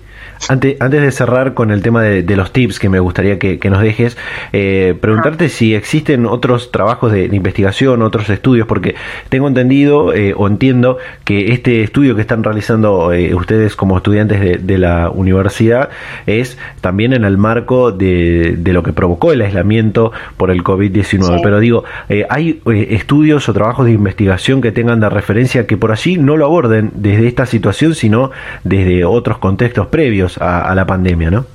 [0.49, 3.81] Antes, antes de cerrar con el tema de, los tips que me gustaría que, nos
[3.81, 4.17] dejes,
[4.53, 8.95] eh, preguntarte si existen otros trabajos de, investigación, otros estudios, porque
[9.29, 14.65] tengo entendido eh, o entiendo que este estudio que están realizando eh, ustedes como estudiantes
[14.65, 15.89] de, la universidad
[16.27, 21.39] es también en el marco de, lo que provocó el aislamiento por el COVID-19.
[21.41, 21.83] Pero digo,
[22.29, 26.45] ¿hay estudios o trabajos de investigación que tengan de referencia que por allí no lo
[26.45, 28.29] aborden desde esta situación, sino
[28.63, 30.26] desde otros contextos previos?
[30.39, 31.45] A, la pandemia, ¿no?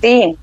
[0.00, 0.36] Sí,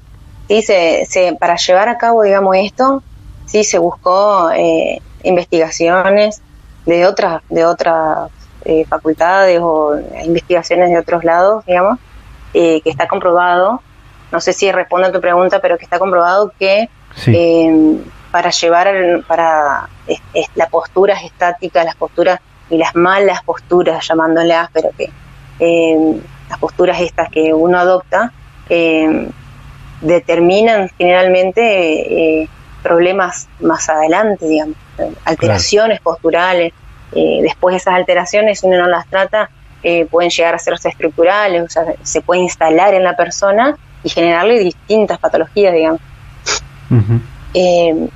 [0.47, 3.03] sí, se, para llevar a cabo, digamos, esto,
[3.45, 6.41] sí se buscó eh, investigaciones
[6.86, 8.30] de otras, de otras
[8.65, 11.99] eh, facultades o investigaciones de otros lados, digamos,
[12.53, 13.82] eh, que está comprobado,
[14.32, 16.89] no sé si respondo a tu pregunta, pero que está comprobado que
[18.32, 19.89] para llevar, para
[20.55, 25.09] las posturas estáticas, las posturas y las malas posturas, llamándolas, pero que
[26.49, 28.33] las posturas estas que uno adopta,
[28.69, 29.29] eh,
[30.01, 32.49] determinan generalmente eh,
[32.81, 34.75] problemas más adelante, digamos,
[35.25, 36.73] alteraciones posturales.
[37.13, 39.49] Eh, después esas alteraciones, si uno no las trata,
[40.11, 44.59] pueden llegar a hacerse estructurales, o sea, se puede instalar en la persona y generarle
[44.59, 46.01] distintas patologías, digamos.
[47.53, 48.11] en,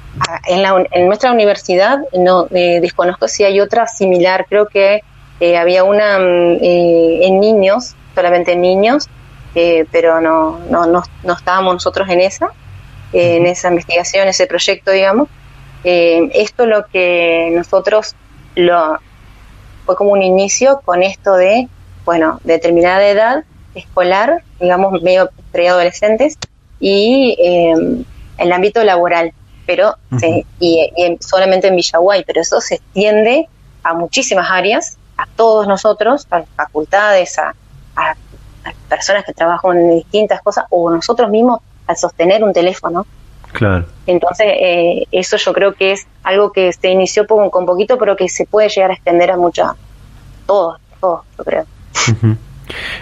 [0.47, 5.03] en, nuestra universidad no desconozco si hay otra similar, creo que
[5.57, 9.09] había una mm, en niños solamente niños,
[9.55, 12.47] eh, pero no, no, no, estábamos nosotros en esa,
[13.11, 15.29] eh, en esa investigación, ese proyecto, digamos.
[15.83, 18.15] Eh, esto lo que nosotros
[18.55, 18.97] lo
[19.85, 21.67] fue como un inicio con esto de,
[22.05, 23.43] bueno, determinada edad
[23.75, 26.37] escolar, digamos, medio preadolescentes,
[26.79, 28.05] y en
[28.37, 29.33] el ámbito laboral,
[29.65, 29.95] pero
[30.59, 33.47] y, solamente en Villaguay, pero eso se extiende
[33.83, 37.55] a muchísimas áreas, a todos nosotros, a las facultades, a,
[37.95, 38.15] a,
[38.87, 43.05] personas que trabajan en distintas cosas o nosotros mismos al sostener un teléfono.
[43.51, 43.85] Claro.
[44.07, 48.15] Entonces, eh, eso yo creo que es algo que se inició con, con poquito, pero
[48.15, 49.75] que se puede llegar a extender a mucha,
[50.47, 51.65] todos, todos, yo creo.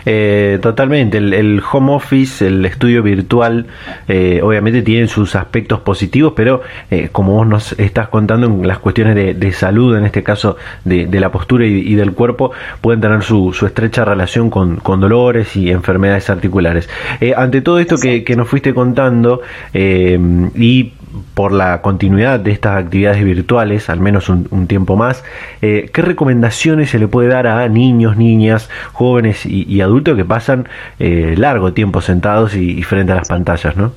[0.06, 3.68] Eh, totalmente, el, home office, el estudio virtual,
[4.08, 8.80] eh, obviamente tienen sus aspectos positivos, pero eh, como vos nos estás contando en las
[8.80, 12.52] cuestiones de, salud, en este caso de, la postura y, del cuerpo,
[12.82, 16.90] pueden tener su, estrecha relación con, dolores y enfermedades articulares.
[17.36, 19.42] ante todo esto que, que, nos fuiste contando
[19.74, 20.94] y
[21.34, 25.24] por la continuidad de estas actividades virtuales, al menos un, tiempo más,
[25.62, 30.68] eh, ¿qué recomendaciones se le puede dar a niños, niñas, jóvenes y, adultos que pasan
[31.00, 33.92] eh, largo tiempo sentados y, frente a las pantallas, no?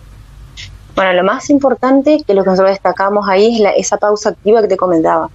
[0.94, 4.68] Bueno, lo más importante que lo que nosotros destacamos ahí es esa pausa activa que
[4.68, 5.28] te comentaba.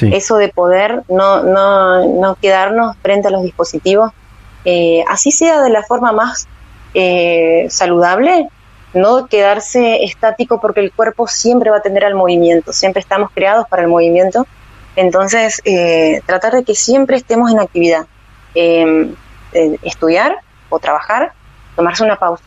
[0.00, 4.10] Eso de poder no, no, no quedarnos frente a los dispositivos,
[4.64, 6.48] eh, así sea de la forma más
[7.68, 8.48] saludable,
[8.94, 13.66] no quedarse estático porque el cuerpo siempre va a tender al movimiento, siempre estamos creados
[13.68, 14.46] para el movimiento,
[14.96, 18.06] entonces eh, tratar de que siempre estemos en actividad,
[18.54, 19.14] em,
[19.52, 20.36] eh, estudiar
[20.68, 21.32] o trabajar,
[21.76, 22.44] tomarse una pausa.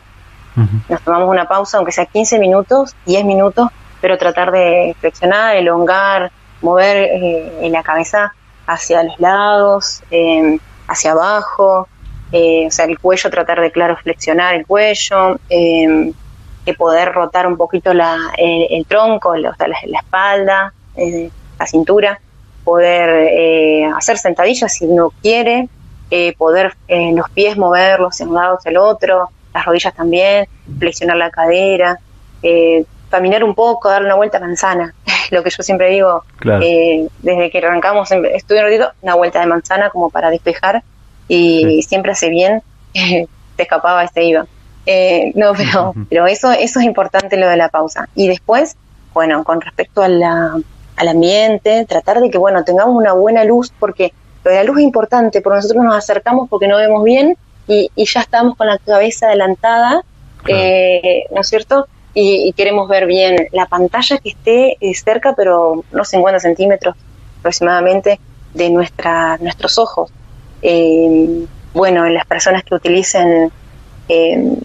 [0.88, 3.68] Nos tomamos una pausa, aunque sea 15 minutos, 10 minutos,
[4.00, 6.32] pero tratar de flexionar, elongar,
[6.62, 8.32] mover eh, la cabeza
[8.66, 11.86] hacia los lados, em, hacia abajo,
[12.32, 16.12] o sea, el cuello, tratar de, claro, flexionar el cuello, em,
[16.74, 22.20] poder rotar un poquito la, el, tronco, la, la, espalda, eh, la cintura,
[22.64, 25.68] poder eh, hacer sentadillas si uno quiere,
[26.10, 30.46] eh, poder los pies moverlos de un lado hacia el otro, las rodillas también,
[30.78, 31.98] flexionar la cadera,
[33.10, 34.94] caminar un poco, dar una vuelta a manzana,
[35.30, 39.90] lo que yo siempre digo, desde que arrancamos, estuve un ratito, una vuelta de manzana
[39.90, 40.82] como para despejar
[41.26, 42.62] y siempre hace bien,
[42.92, 44.46] te escapaba y se iba.
[44.90, 48.08] Eh, no, pero, pero eso, eso es importante lo de la pausa.
[48.14, 48.74] Y después,
[49.12, 50.58] bueno, con respecto a la,
[50.96, 54.78] al ambiente, tratar de que, bueno, tengamos una buena luz, porque lo de la luz
[54.78, 57.36] es importante, porque nosotros nos acercamos porque no vemos bien
[57.66, 60.02] y, ya estamos con la cabeza adelantada,
[60.46, 61.86] eh, ¿no es cierto?
[62.14, 66.96] Y, queremos ver bien la pantalla que esté eh, cerca, pero no 50 centímetros
[67.40, 68.18] aproximadamente
[68.54, 70.10] de nuestra, nuestros ojos.
[71.74, 73.52] bueno, las personas que utilicen
[74.08, 74.56] eh,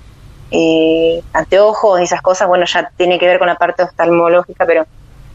[1.33, 4.85] anteojos y esas cosas, bueno, ya tiene que ver con la parte oftalmológica, pero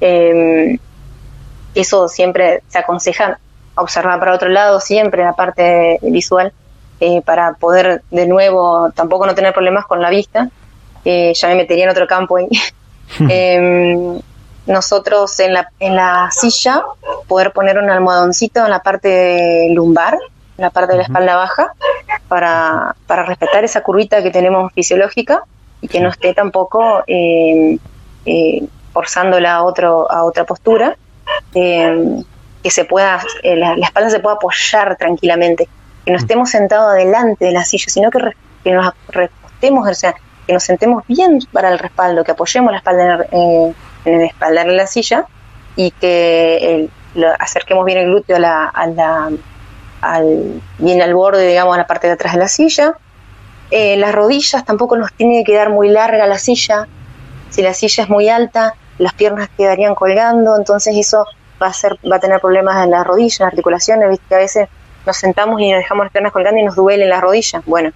[0.00, 0.78] eh,
[1.74, 3.38] eso siempre se aconseja
[3.74, 6.52] observar para otro lado, siempre la parte visual,
[7.00, 10.50] eh, para poder de nuevo tampoco no tener problemas con la vista.
[11.04, 12.48] ya me metería en otro campo ahí.
[13.28, 14.20] Em,
[14.66, 16.82] nosotros en la, en la silla
[17.26, 20.18] poder poner un almohadoncito en la parte lumbar,
[20.58, 21.72] la parte de la espalda baja,
[22.28, 25.44] para, para respetar esa curvita que tenemos fisiológica
[25.80, 27.78] y que no esté tampoco eh,
[28.26, 30.96] eh, forzándola a, otro, a otra postura,
[31.54, 32.22] eh,
[32.62, 35.68] que se pueda, la, espalda se pueda apoyar tranquilamente,
[36.04, 38.18] que no estemos sentados adelante de la silla, sino que,
[38.64, 40.14] que nos recostemos, o sea,
[40.46, 44.74] que nos sentemos bien para el respaldo, que apoyemos la espalda en, el espaldar de
[44.74, 45.26] la silla
[45.76, 46.88] y que
[47.38, 49.30] acerquemos bien el glúteo a la, a la
[50.00, 52.94] al, bien al borde, digamos, a la parte de atrás de la silla.
[53.70, 56.86] Eh, las rodillas tampoco nos tiene que quedar muy larga la silla.
[57.50, 61.24] Si la silla es muy alta, las piernas quedarían colgando, entonces eso
[61.60, 64.38] va a ser, va a tener problemas en las rodillas, en las articulaciones, viste a
[64.38, 64.68] veces
[65.06, 67.62] nos sentamos y nos dejamos las piernas colgando y nos duelen las rodillas.
[67.64, 67.90] Bueno,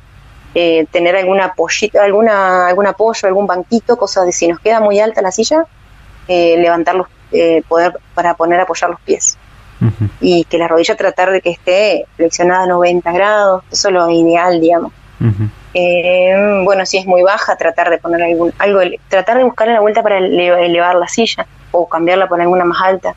[0.55, 5.01] eh, tener alguna apoyito, alguna, algún apoyo, algún banquito, cosas de si nos queda muy
[5.01, 5.65] alta la silla,
[6.29, 9.39] eh, levantarlos, eh, poder para poner apoyar los pies
[10.21, 14.11] y que la rodilla tratar de que esté flexionada a 90 grados, eso es lo
[14.11, 14.93] ideal, digamos.
[15.75, 19.81] Eh, bueno, si es muy baja, tratar de poner algún, algo, tratar de buscarle la
[19.81, 23.15] vuelta para elevar la silla o cambiarla por alguna más alta,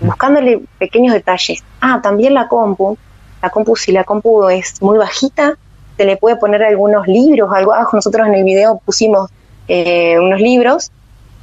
[0.00, 1.62] buscándole pequeños detalles.
[1.80, 2.98] Ah, también la compu,
[3.42, 5.56] la compu, si la compu es muy bajita,
[5.96, 7.96] se le puede poner algunos libros, algo abajo.
[7.96, 9.30] Nosotros en el video pusimos
[9.68, 10.90] eh, unos libros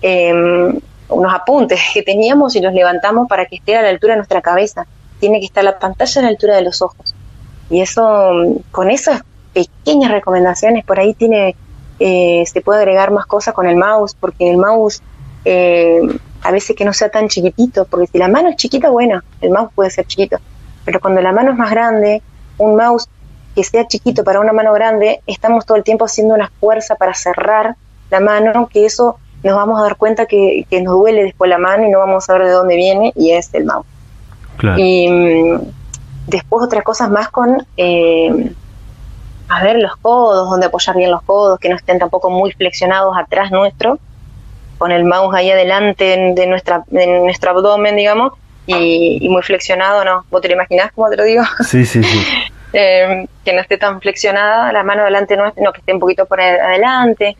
[0.02, 0.80] eh,
[1.14, 4.42] unos apuntes que teníamos y los levantamos para que esté a la altura de nuestra
[4.42, 4.86] cabeza.
[5.20, 7.16] Tiene que estar la pantalla a la altura de los ojos.
[7.70, 11.56] Y eso, con esas pequeñas recomendaciones, por ahí tiene,
[12.00, 15.02] eh, se puede agregar más cosas con el mouse, porque el mouse
[15.46, 16.02] eh,
[16.42, 19.50] a veces que no sea tan chiquitito, porque si la mano es chiquita, bueno, el
[19.50, 20.38] mouse puede ser chiquito,
[20.86, 22.22] pero cuando la mano es más grande,
[22.58, 23.08] un mouse
[23.56, 27.14] que sea chiquito para una mano grande, estamos todo el tiempo haciendo una fuerza para
[27.14, 27.76] cerrar
[28.10, 31.86] la mano, que eso nos vamos a dar cuenta que, nos duele después la mano
[31.86, 33.86] y no vamos a ver de dónde viene y es el mouse.
[34.78, 35.60] Y mm,
[36.28, 38.52] después otras cosas más con, eh,
[39.50, 43.16] a ver, los codos, donde apoyar bien los codos, que no estén tampoco muy flexionados
[43.18, 44.00] atrás nuestro,
[44.78, 48.34] con el mouse ahí adelante de, nuestra, de nuestro abdomen, digamos,
[48.66, 50.26] y, muy flexionado, ¿no?
[50.32, 51.44] ¿Vos te lo imaginás, como te lo digo?
[51.66, 52.26] Sí, sí, sí.
[52.76, 56.26] Eh, que no esté tan flexionada, la mano adelante no, no que esté un poquito
[56.26, 57.38] por adelante,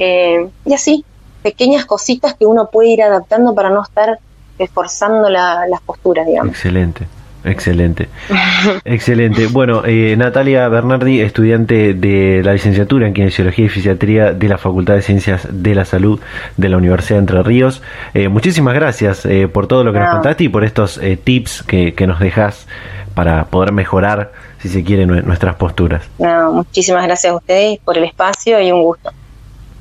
[0.00, 1.04] eh, y así,
[1.44, 4.18] pequeñas cositas que uno puede ir adaptando para no estar
[4.58, 6.54] esforzando las posturas, digamos.
[6.54, 7.06] Excelente.
[7.46, 8.08] Excelente,
[8.86, 9.48] excelente.
[9.48, 14.94] Bueno, eh, Natalia Bernardi, estudiante de la licenciatura en Kinesiología y Fisiatría de la Facultad
[14.94, 16.20] de Ciencias de la Salud
[16.56, 17.82] de la Universidad de Entre Ríos.
[18.14, 21.92] Eh, muchísimas gracias eh, por todo lo que nos contaste y por estos tips que,
[21.92, 22.66] que, nos dejas
[23.14, 26.02] para poder mejorar, si se quiere, nuestras posturas.
[26.18, 29.10] No, muchísimas gracias a ustedes por el espacio y un gusto.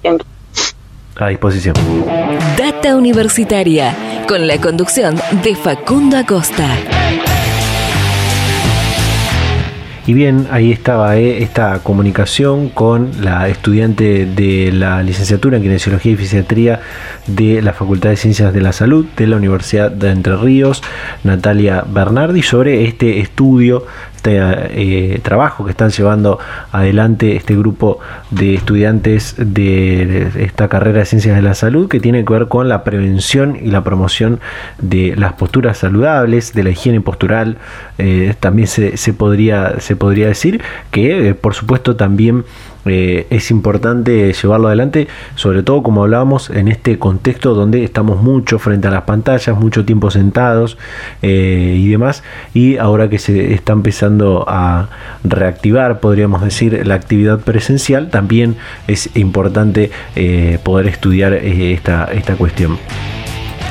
[0.02, 0.28] Siempre
[1.16, 1.76] a disposición.
[2.58, 3.96] Data Universitaria,
[4.28, 6.68] con la conducción de Facundo Acosta.
[10.06, 16.12] Y bien, ahí estaba eh, esta comunicación con la estudiante de la licenciatura en Kinesiología
[16.12, 16.82] y Fisiatría
[17.26, 20.84] de la Facultad de Ciencias de la Salud de la Universidad de Entre Ríos,
[21.24, 23.86] Natalia Bernardi, sobre este estudio
[24.24, 26.40] este eh, trabajo que están llevando
[26.72, 28.00] adelante este grupo
[28.32, 32.70] de estudiantes de esta carrera de ciencias de la salud que tiene que ver con
[32.70, 34.40] la prevención y la promoción
[34.78, 37.58] de las posturas saludables, de la higiene postural.
[37.98, 42.46] Eh, también se, podría, se podría decir que, eh, por supuesto, también
[42.86, 48.60] eh, es importante llevarlo adelante, sobre todo como hablábamos en este contexto donde estamos mucho
[48.60, 50.78] frente a las pantallas, mucho tiempo sentados
[51.22, 52.24] eh, y demás,
[52.54, 54.90] y ahora que se está empezando a
[55.24, 58.56] reactivar, podríamos decir, la actividad presencial, también
[58.88, 62.78] es importante eh, poder estudiar esta, esta cuestión.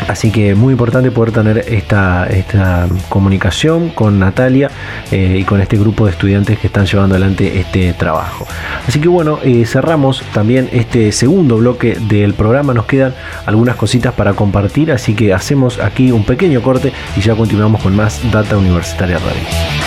[0.09, 4.71] Así que muy importante poder tener esta, esta comunicación con Natalia
[5.11, 8.47] eh, y con este grupo de estudiantes que están llevando adelante este trabajo.
[8.87, 12.75] Así que bueno, eh, cerramos también este segundo bloque del programa.
[12.75, 13.15] Nos quedan
[13.47, 17.95] algunas cositas para compartir, así que hacemos aquí un pequeño corte y ya continuamos con
[17.97, 19.82] más Data Universitaria Radio.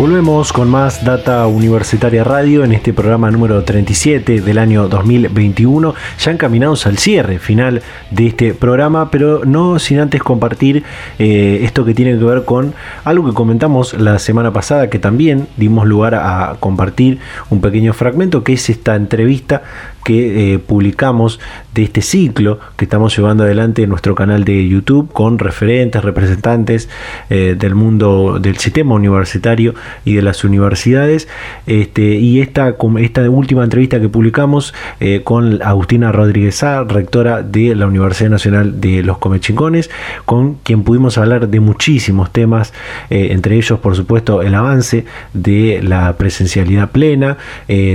[0.00, 6.30] Volvemos con más Data Universitaria Radio en este programa número 37 del año 2021, ya
[6.30, 10.84] encaminados al cierre final de este programa, pero no sin antes compartir
[11.18, 12.72] eh, esto que tiene que ver con
[13.04, 17.18] algo que comentamos la semana pasada, que también dimos lugar a compartir
[17.50, 19.62] un pequeño fragmento, que es esta entrevista
[20.04, 21.40] que eh, publicamos
[21.74, 26.88] de este ciclo que estamos llevando adelante en nuestro canal de YouTube con referentes, representantes
[27.28, 29.74] eh, del mundo del sistema universitario
[30.04, 31.28] y de las universidades.
[31.66, 37.74] Este, y esta, esta última entrevista que publicamos eh, con Agustina Rodríguez A, rectora de
[37.74, 39.90] la Universidad Nacional de los Comechingones,
[40.24, 42.72] con quien pudimos hablar de muchísimos temas,
[43.10, 47.36] entre ellos, por supuesto, el avance de la presencialidad plena,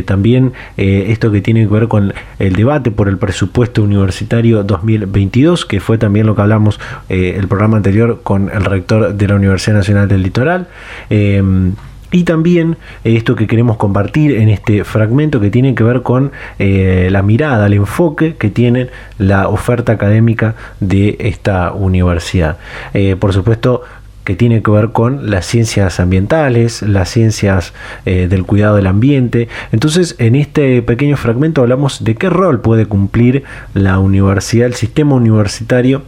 [0.06, 5.80] también esto que tiene que ver con el debate por el presupuesto universitario 2022, que
[5.80, 6.80] fue también lo que hablamos
[7.10, 10.68] el programa anterior con el rector de la Universidad Nacional del Litoral.
[12.16, 17.10] Y también esto que queremos compartir en este fragmento que tiene que ver con eh,
[17.12, 18.88] la mirada, el enfoque que tiene
[19.18, 22.58] la oferta académica de esta universidad.
[22.94, 23.82] Eh, por supuesto,
[24.26, 27.74] que tiene que ver con las ciencias ambientales, las ciencias
[28.06, 29.48] eh, del cuidado del ambiente.
[29.72, 35.16] Entonces, en este pequeño fragmento hablamos de qué rol puede cumplir la universidad, el sistema
[35.16, 36.02] universitario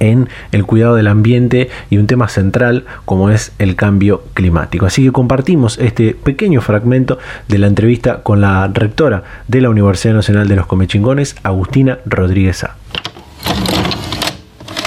[0.00, 4.86] en el cuidado del ambiente y un tema central como es el cambio climático.
[4.86, 7.18] Así que compartimos este pequeño fragmento
[7.48, 12.64] de la entrevista con la rectora de la Universidad Nacional de los Comechingones, Agustina Rodríguez
[12.64, 12.76] A.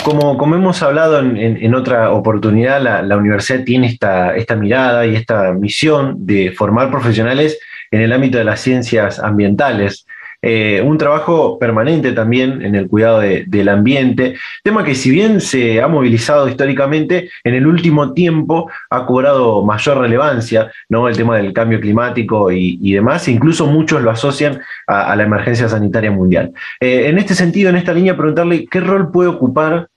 [0.05, 6.51] Como, hemos hablado en, otra oportunidad, la, universidad tiene esta, mirada y esta misión de
[6.51, 7.57] formar profesionales
[7.89, 10.05] en el ámbito de las ciencias ambientales.
[10.43, 15.81] Eh, un trabajo permanente también en el cuidado del ambiente, tema que si bien se
[15.81, 21.07] ha movilizado históricamente, en el último tiempo ha cobrado mayor relevancia, ¿no?
[21.07, 26.11] El tema del cambio climático y, demás, incluso muchos lo asocian a, la emergencia sanitaria
[26.11, 26.53] mundial.
[26.79, 29.87] Eh, en este sentido, en esta línea, preguntarle qué rol puede ocupar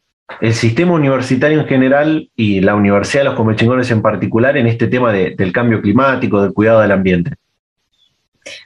[0.41, 4.87] el sistema universitario en general y la Universidad de los Comechingones en particular en este
[4.87, 7.33] tema del cambio climático, del cuidado del ambiente.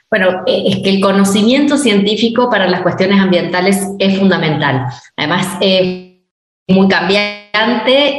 [0.09, 4.85] Bueno, eh, es que el conocimiento científico para las cuestiones ambientales es fundamental.
[5.17, 5.57] Además,
[6.67, 7.43] muy cambiante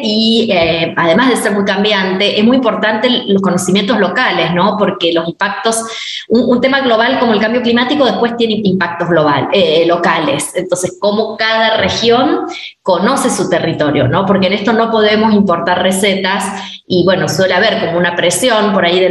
[0.03, 4.77] y eh, además de ser muy cambiante, es muy importante los conocimientos locales, ¿no?
[4.79, 5.83] Porque los impactos,
[6.29, 10.53] un, tema global como el cambio climático después tiene impactos global, eh, locales.
[10.55, 12.43] Entonces, cómo cada región
[12.83, 14.27] conoce su territorio, ¿no?
[14.27, 16.45] Porque en esto no podemos importar recetas
[16.87, 19.09] y bueno, suele haber como una presión por ahí de,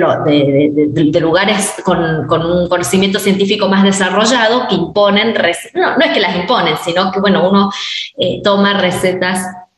[1.20, 5.34] lugares con, un conocimiento científico más desarrollado que imponen,
[5.74, 7.72] no, no es que las imponen, sino que bueno, uno
[8.16, 9.23] eh, toma recetas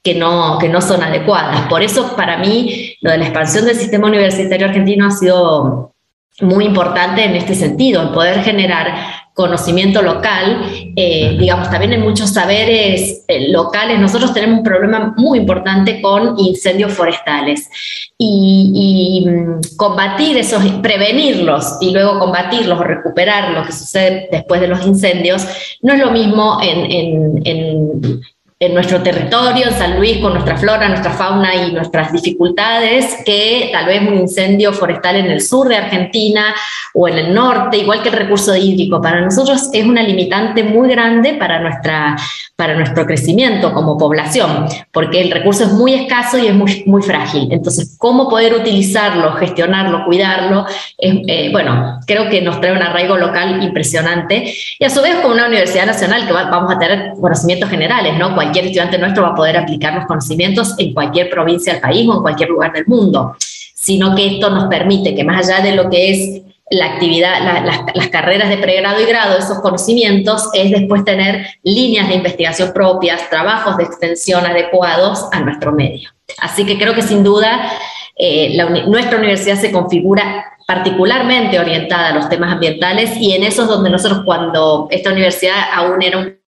[0.03, 1.61] que no, que no son adecuadas.
[1.67, 5.95] Por eso para mí lo de la expansión del sistema universitario argentino ha sido
[6.41, 8.93] muy importante en este sentido, en poder generar
[9.33, 10.61] conocimiento local,
[10.95, 16.39] eh, digamos, también en muchos saberes eh, locales, nosotros tenemos un problema muy importante con
[16.39, 17.69] incendios forestales.
[18.17, 24.69] Y, mm, combatir esos, prevenirlos y luego combatirlos o recuperar lo que sucede después de
[24.69, 25.45] los incendios,
[25.81, 28.21] no es lo mismo en, en en
[28.59, 33.85] nuestro territorio, en San Luis, con nuestra flora, nuestra fauna y nuestras dificultades, que tal
[33.85, 36.55] vez un incendio forestal en el sur de Argentina
[36.93, 39.01] o en el norte, igual que el recurso hídrico.
[39.01, 42.15] Para nosotros es una limitante muy grande para, nuestra,
[42.55, 47.01] para nuestro crecimiento como población, porque el recurso es muy escaso y es muy, muy
[47.01, 47.49] frágil.
[47.51, 50.65] Entonces, cómo poder utilizarlo, gestionarlo, cuidarlo,
[50.97, 54.53] eh, bueno, creo que nos trae un arraigo local impresionante.
[54.79, 58.33] Y a su vez, con una universidad nacional que vamos a tener conocimientos generales, ¿no?
[58.45, 62.15] Cualquier estudiante nuestro va a poder aplicar los conocimientos en cualquier provincia del país o
[62.15, 65.89] en cualquier lugar del mundo, sino que esto nos permite que más allá de lo
[65.89, 66.41] que es
[66.71, 72.15] la actividad, las, carreras de pregrado y grado, esos conocimientos, es después tener líneas de
[72.15, 76.09] investigación propias, trabajos de extensión adecuados a nuestro medio.
[76.39, 77.71] Así que creo que sin duda
[78.17, 83.67] eh, nuestra universidad se configura particularmente orientada a los temas ambientales y en eso es
[83.67, 86.44] donde nosotros cuando esta universidad aún era un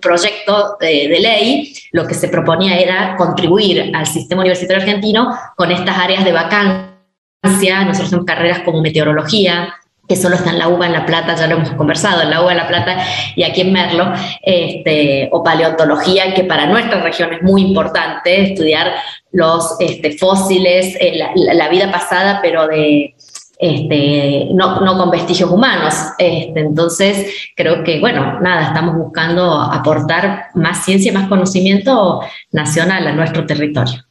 [0.00, 5.96] proyecto de, ley, lo que se proponía era contribuir al sistema universitario argentino con estas
[5.96, 7.84] áreas de vacancia.
[7.84, 9.74] Nosotros tenemos carreras como meteorología,
[10.08, 12.42] que solo está en la UBA en La Plata, ya lo hemos conversado, en la
[12.42, 14.12] UBA en La Plata y aquí en Merlo,
[14.42, 18.92] este, o paleontología, que para nuestra región es muy importante estudiar
[19.32, 23.15] los este, fósiles, eh, la, vida pasada, pero de,
[23.58, 25.94] este, no, con vestigios humanos.
[26.18, 32.20] Este, entonces, creo que, bueno, nada, estamos buscando aportar más ciencia más conocimiento
[32.52, 34.02] nacional a nuestro territorio.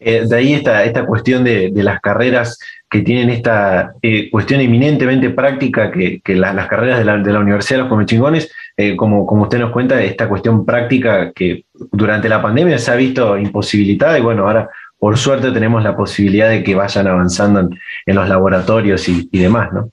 [0.00, 2.56] Eh, de ahí esta, esta cuestión de, las carreras
[2.88, 7.78] que tienen esta eh, cuestión eminentemente práctica que, las carreras de la, de la, Universidad
[7.78, 12.40] de los Comechingones, eh, como, como usted nos cuenta, esta cuestión práctica que durante la
[12.40, 16.74] pandemia se ha visto imposibilitada y bueno, ahora por suerte tenemos la posibilidad de que
[16.74, 19.90] vayan avanzando en, los laboratorios y, demás, ¿no?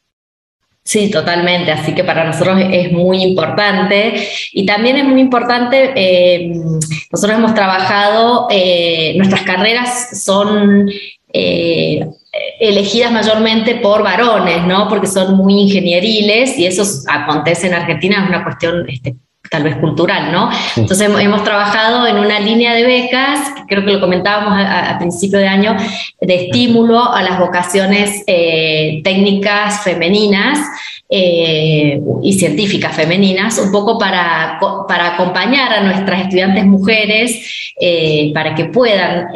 [0.84, 1.72] Sí, totalmente.
[1.72, 4.28] Así que para nosotros es muy importante.
[4.54, 6.54] Y también es muy importante, eh,
[7.12, 10.90] nosotros hemos trabajado, eh, nuestras carreras son
[12.60, 14.88] elegidas mayormente por varones, ¿no?
[14.88, 19.16] Porque son muy ingenieriles y eso acontece en Argentina, es una cuestión este,
[19.50, 20.50] tal vez cultural, ¿no?
[20.76, 25.48] Entonces hemos, trabajado en una línea de becas, creo que lo comentábamos a, principio de
[25.48, 25.76] año,
[26.20, 30.60] de estímulo a las vocaciones eh, técnicas femeninas
[31.10, 38.56] eh, y científicas femeninas, un poco para, para acompañar a nuestras estudiantes mujeres eh, para
[38.56, 39.28] que puedan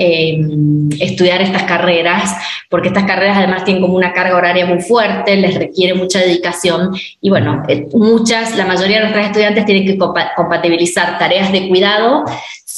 [0.99, 2.33] estudiar estas carreras,
[2.69, 6.91] porque estas carreras además tienen como una carga horaria muy fuerte, les requiere mucha dedicación
[7.21, 7.63] y bueno,
[7.93, 12.23] muchas, la mayoría de nuestras estudiantes tienen que compatibilizar tareas de cuidado,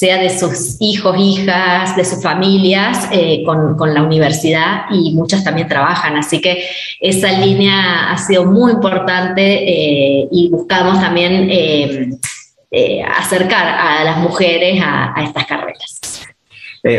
[0.02, 5.44] sea de sus hijos, hijas, de sus familias, eh, con, con, la universidad y muchas
[5.44, 6.16] también trabajan.
[6.16, 6.66] Así que
[6.98, 14.80] esa línea ha sido muy importante eh, y buscamos también eh, acercar a las mujeres
[14.84, 16.26] a, estas carreras.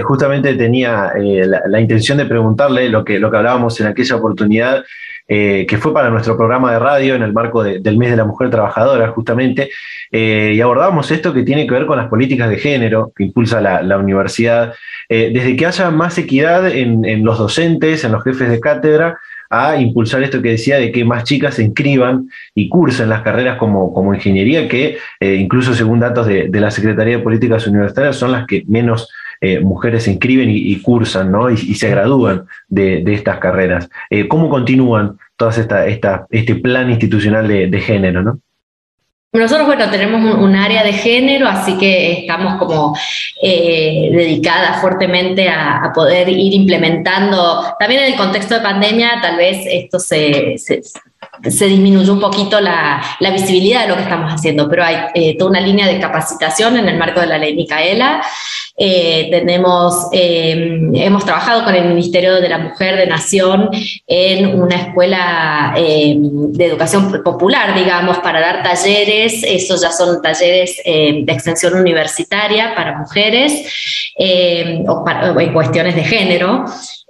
[0.04, 1.12] justamente tenía
[1.68, 4.84] la, intención de preguntarle lo que, lo que hablábamos en aquella oportunidad
[5.26, 8.26] eh, que fue para nuestro programa de radio en el marco del mes de la
[8.26, 9.70] mujer trabajadora, justamente,
[10.12, 13.62] eh, y abordamos esto que tiene que ver con las políticas de género que impulsa
[13.62, 14.74] la, universidad,
[15.08, 19.18] eh, desde que haya más equidad en, los docentes, en los jefes de cátedra,
[19.54, 23.58] a impulsar esto que decía de que más chicas se inscriban y cursen las carreras
[23.58, 28.48] como, como ingeniería, que incluso según datos de, la Secretaría de Políticas Universitarias son las
[28.48, 29.10] que menos
[29.46, 31.50] eh, mujeres se inscriben y, cursan ¿no?
[31.50, 33.90] y, se gradúan de, estas carreras.
[34.10, 38.24] Eh, ¿Cómo continúan todas esta, esta, este plan institucional de, género?
[38.24, 38.40] ¿no?
[39.34, 42.96] Nosotros, bueno, tenemos un, área de género, así que estamos como
[43.42, 49.66] eh, dedicadas fuertemente a, poder ir implementando, también en el contexto de pandemia, tal vez
[49.66, 50.82] esto se, se
[51.40, 55.62] disminuyó un poquito la, visibilidad de lo que estamos haciendo, pero hay eh, toda una
[55.62, 58.22] línea de capacitación en el marco de la ley Micaela.
[58.76, 63.70] Eh, tenemos, eh, hemos trabajado con el Ministerio de la Mujer de Nación
[64.08, 71.26] en una escuela de educación popular, digamos, para dar talleres, esos ya son talleres de
[71.28, 74.14] extensión universitaria para mujeres
[74.88, 76.66] o, o en cuestiones de género.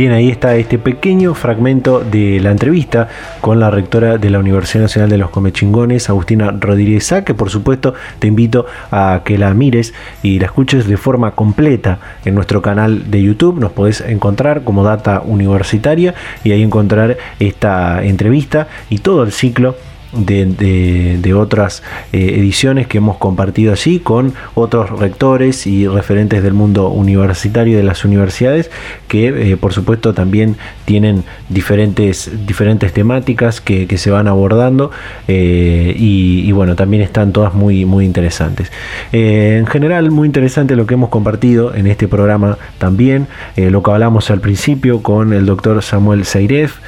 [0.00, 3.08] Bien, ahí está este pequeño fragmento de la entrevista
[3.42, 7.92] con la rectora de la Universidad Nacional de los Comechingones, Agustina Rodríguez que por supuesto
[8.18, 9.92] te invito a que la mires
[10.22, 13.60] y la escuches de forma completa en nuestro canal de YouTube.
[13.60, 19.76] Nos podés encontrar como Data Universitaria y ahí encontrar esta entrevista y todo el ciclo
[20.12, 21.82] de, otras
[22.12, 27.84] eh, ediciones que hemos compartido allí con otros rectores y referentes del mundo universitario de
[27.84, 28.70] las universidades
[29.06, 34.90] que eh, por supuesto también tienen diferentes, diferentes temáticas que, se van abordando
[35.28, 38.72] eh, y, bueno también están todas muy, muy interesantes.
[39.12, 44.30] En general muy interesante lo que hemos compartido en este programa también lo que hablamos
[44.30, 46.78] al principio con el doctor Samuel Seiref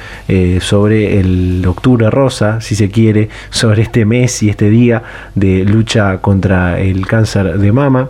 [0.59, 3.12] sobre el octubre rosa si se quiere
[3.49, 5.03] sobre este mes y este día
[5.35, 8.09] de lucha contra el cáncer de mama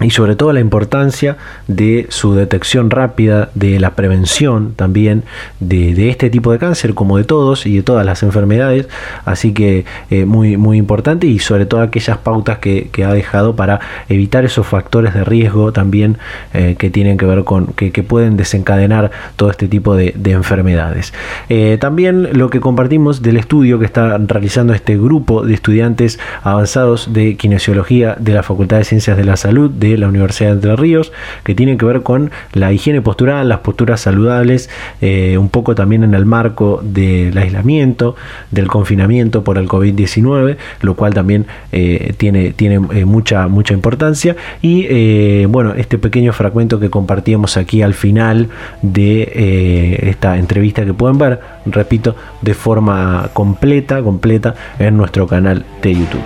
[0.00, 1.36] y sobre todo la importancia
[1.66, 5.24] de su detección rápida, de la prevención también
[5.60, 8.88] de, este tipo de cáncer, como de todos y de todas las enfermedades.
[9.24, 13.78] Así que eh, muy, muy importante y sobre todo aquellas pautas que, ha dejado para
[14.08, 16.18] evitar esos factores de riesgo también
[16.52, 21.12] eh, que tienen que ver con que, pueden desencadenar todo este tipo de, enfermedades.
[21.48, 27.12] Eh, también lo que compartimos del estudio que está realizando este grupo de estudiantes avanzados
[27.12, 30.54] de kinesiología de la Facultad de Ciencias de la Salud de de la Universidad de
[30.54, 31.12] Entre Ríos,
[31.44, 34.70] que tienen que ver con la higiene postural, las posturas saludables,
[35.00, 38.16] eh, un poco también en el marco del aislamiento,
[38.50, 44.36] del confinamiento por el COVID-19, lo cual también eh, tiene, tiene mucha, mucha importancia.
[44.62, 48.48] Y bueno, este pequeño fragmento que compartíamos aquí al final
[48.82, 55.94] de esta entrevista que pueden ver, repito, de forma completa, completa en nuestro canal de
[55.94, 56.22] YouTube.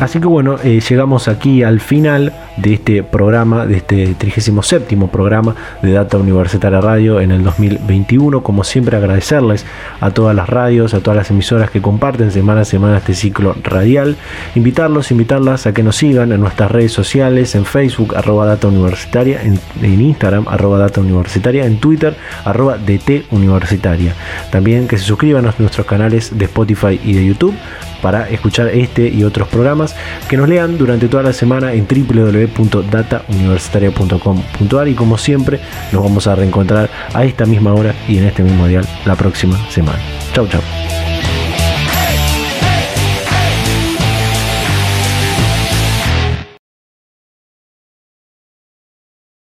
[0.00, 5.54] Así que bueno, eh, llegamos aquí al final de este programa, de este 37 programa
[5.82, 8.42] de Data Universitaria Radio en el 2021.
[8.42, 9.64] Como siempre agradecerles
[10.00, 13.54] a todas las radios, a todas las emisoras que comparten semana a semana este ciclo
[13.62, 14.16] radial.
[14.54, 19.40] Invitarlos, invitarlas a que nos sigan en nuestras redes sociales, en Facebook, arroba Data Universitaria,
[19.42, 24.14] en, Instagram, arroba Data Universitaria, en Twitter, arroba DT Universitaria.
[24.50, 27.54] También que se suscriban a nuestros canales de Spotify y de YouTube
[28.04, 29.96] para escuchar este y otros programas,
[30.28, 35.58] que nos lean durante toda la semana en www.datauniversitaria.com.ar y como siempre
[35.90, 39.56] nos vamos a reencontrar a esta misma hora y en este mismo dial la próxima
[39.70, 40.00] semana.
[40.34, 40.60] Chau chau.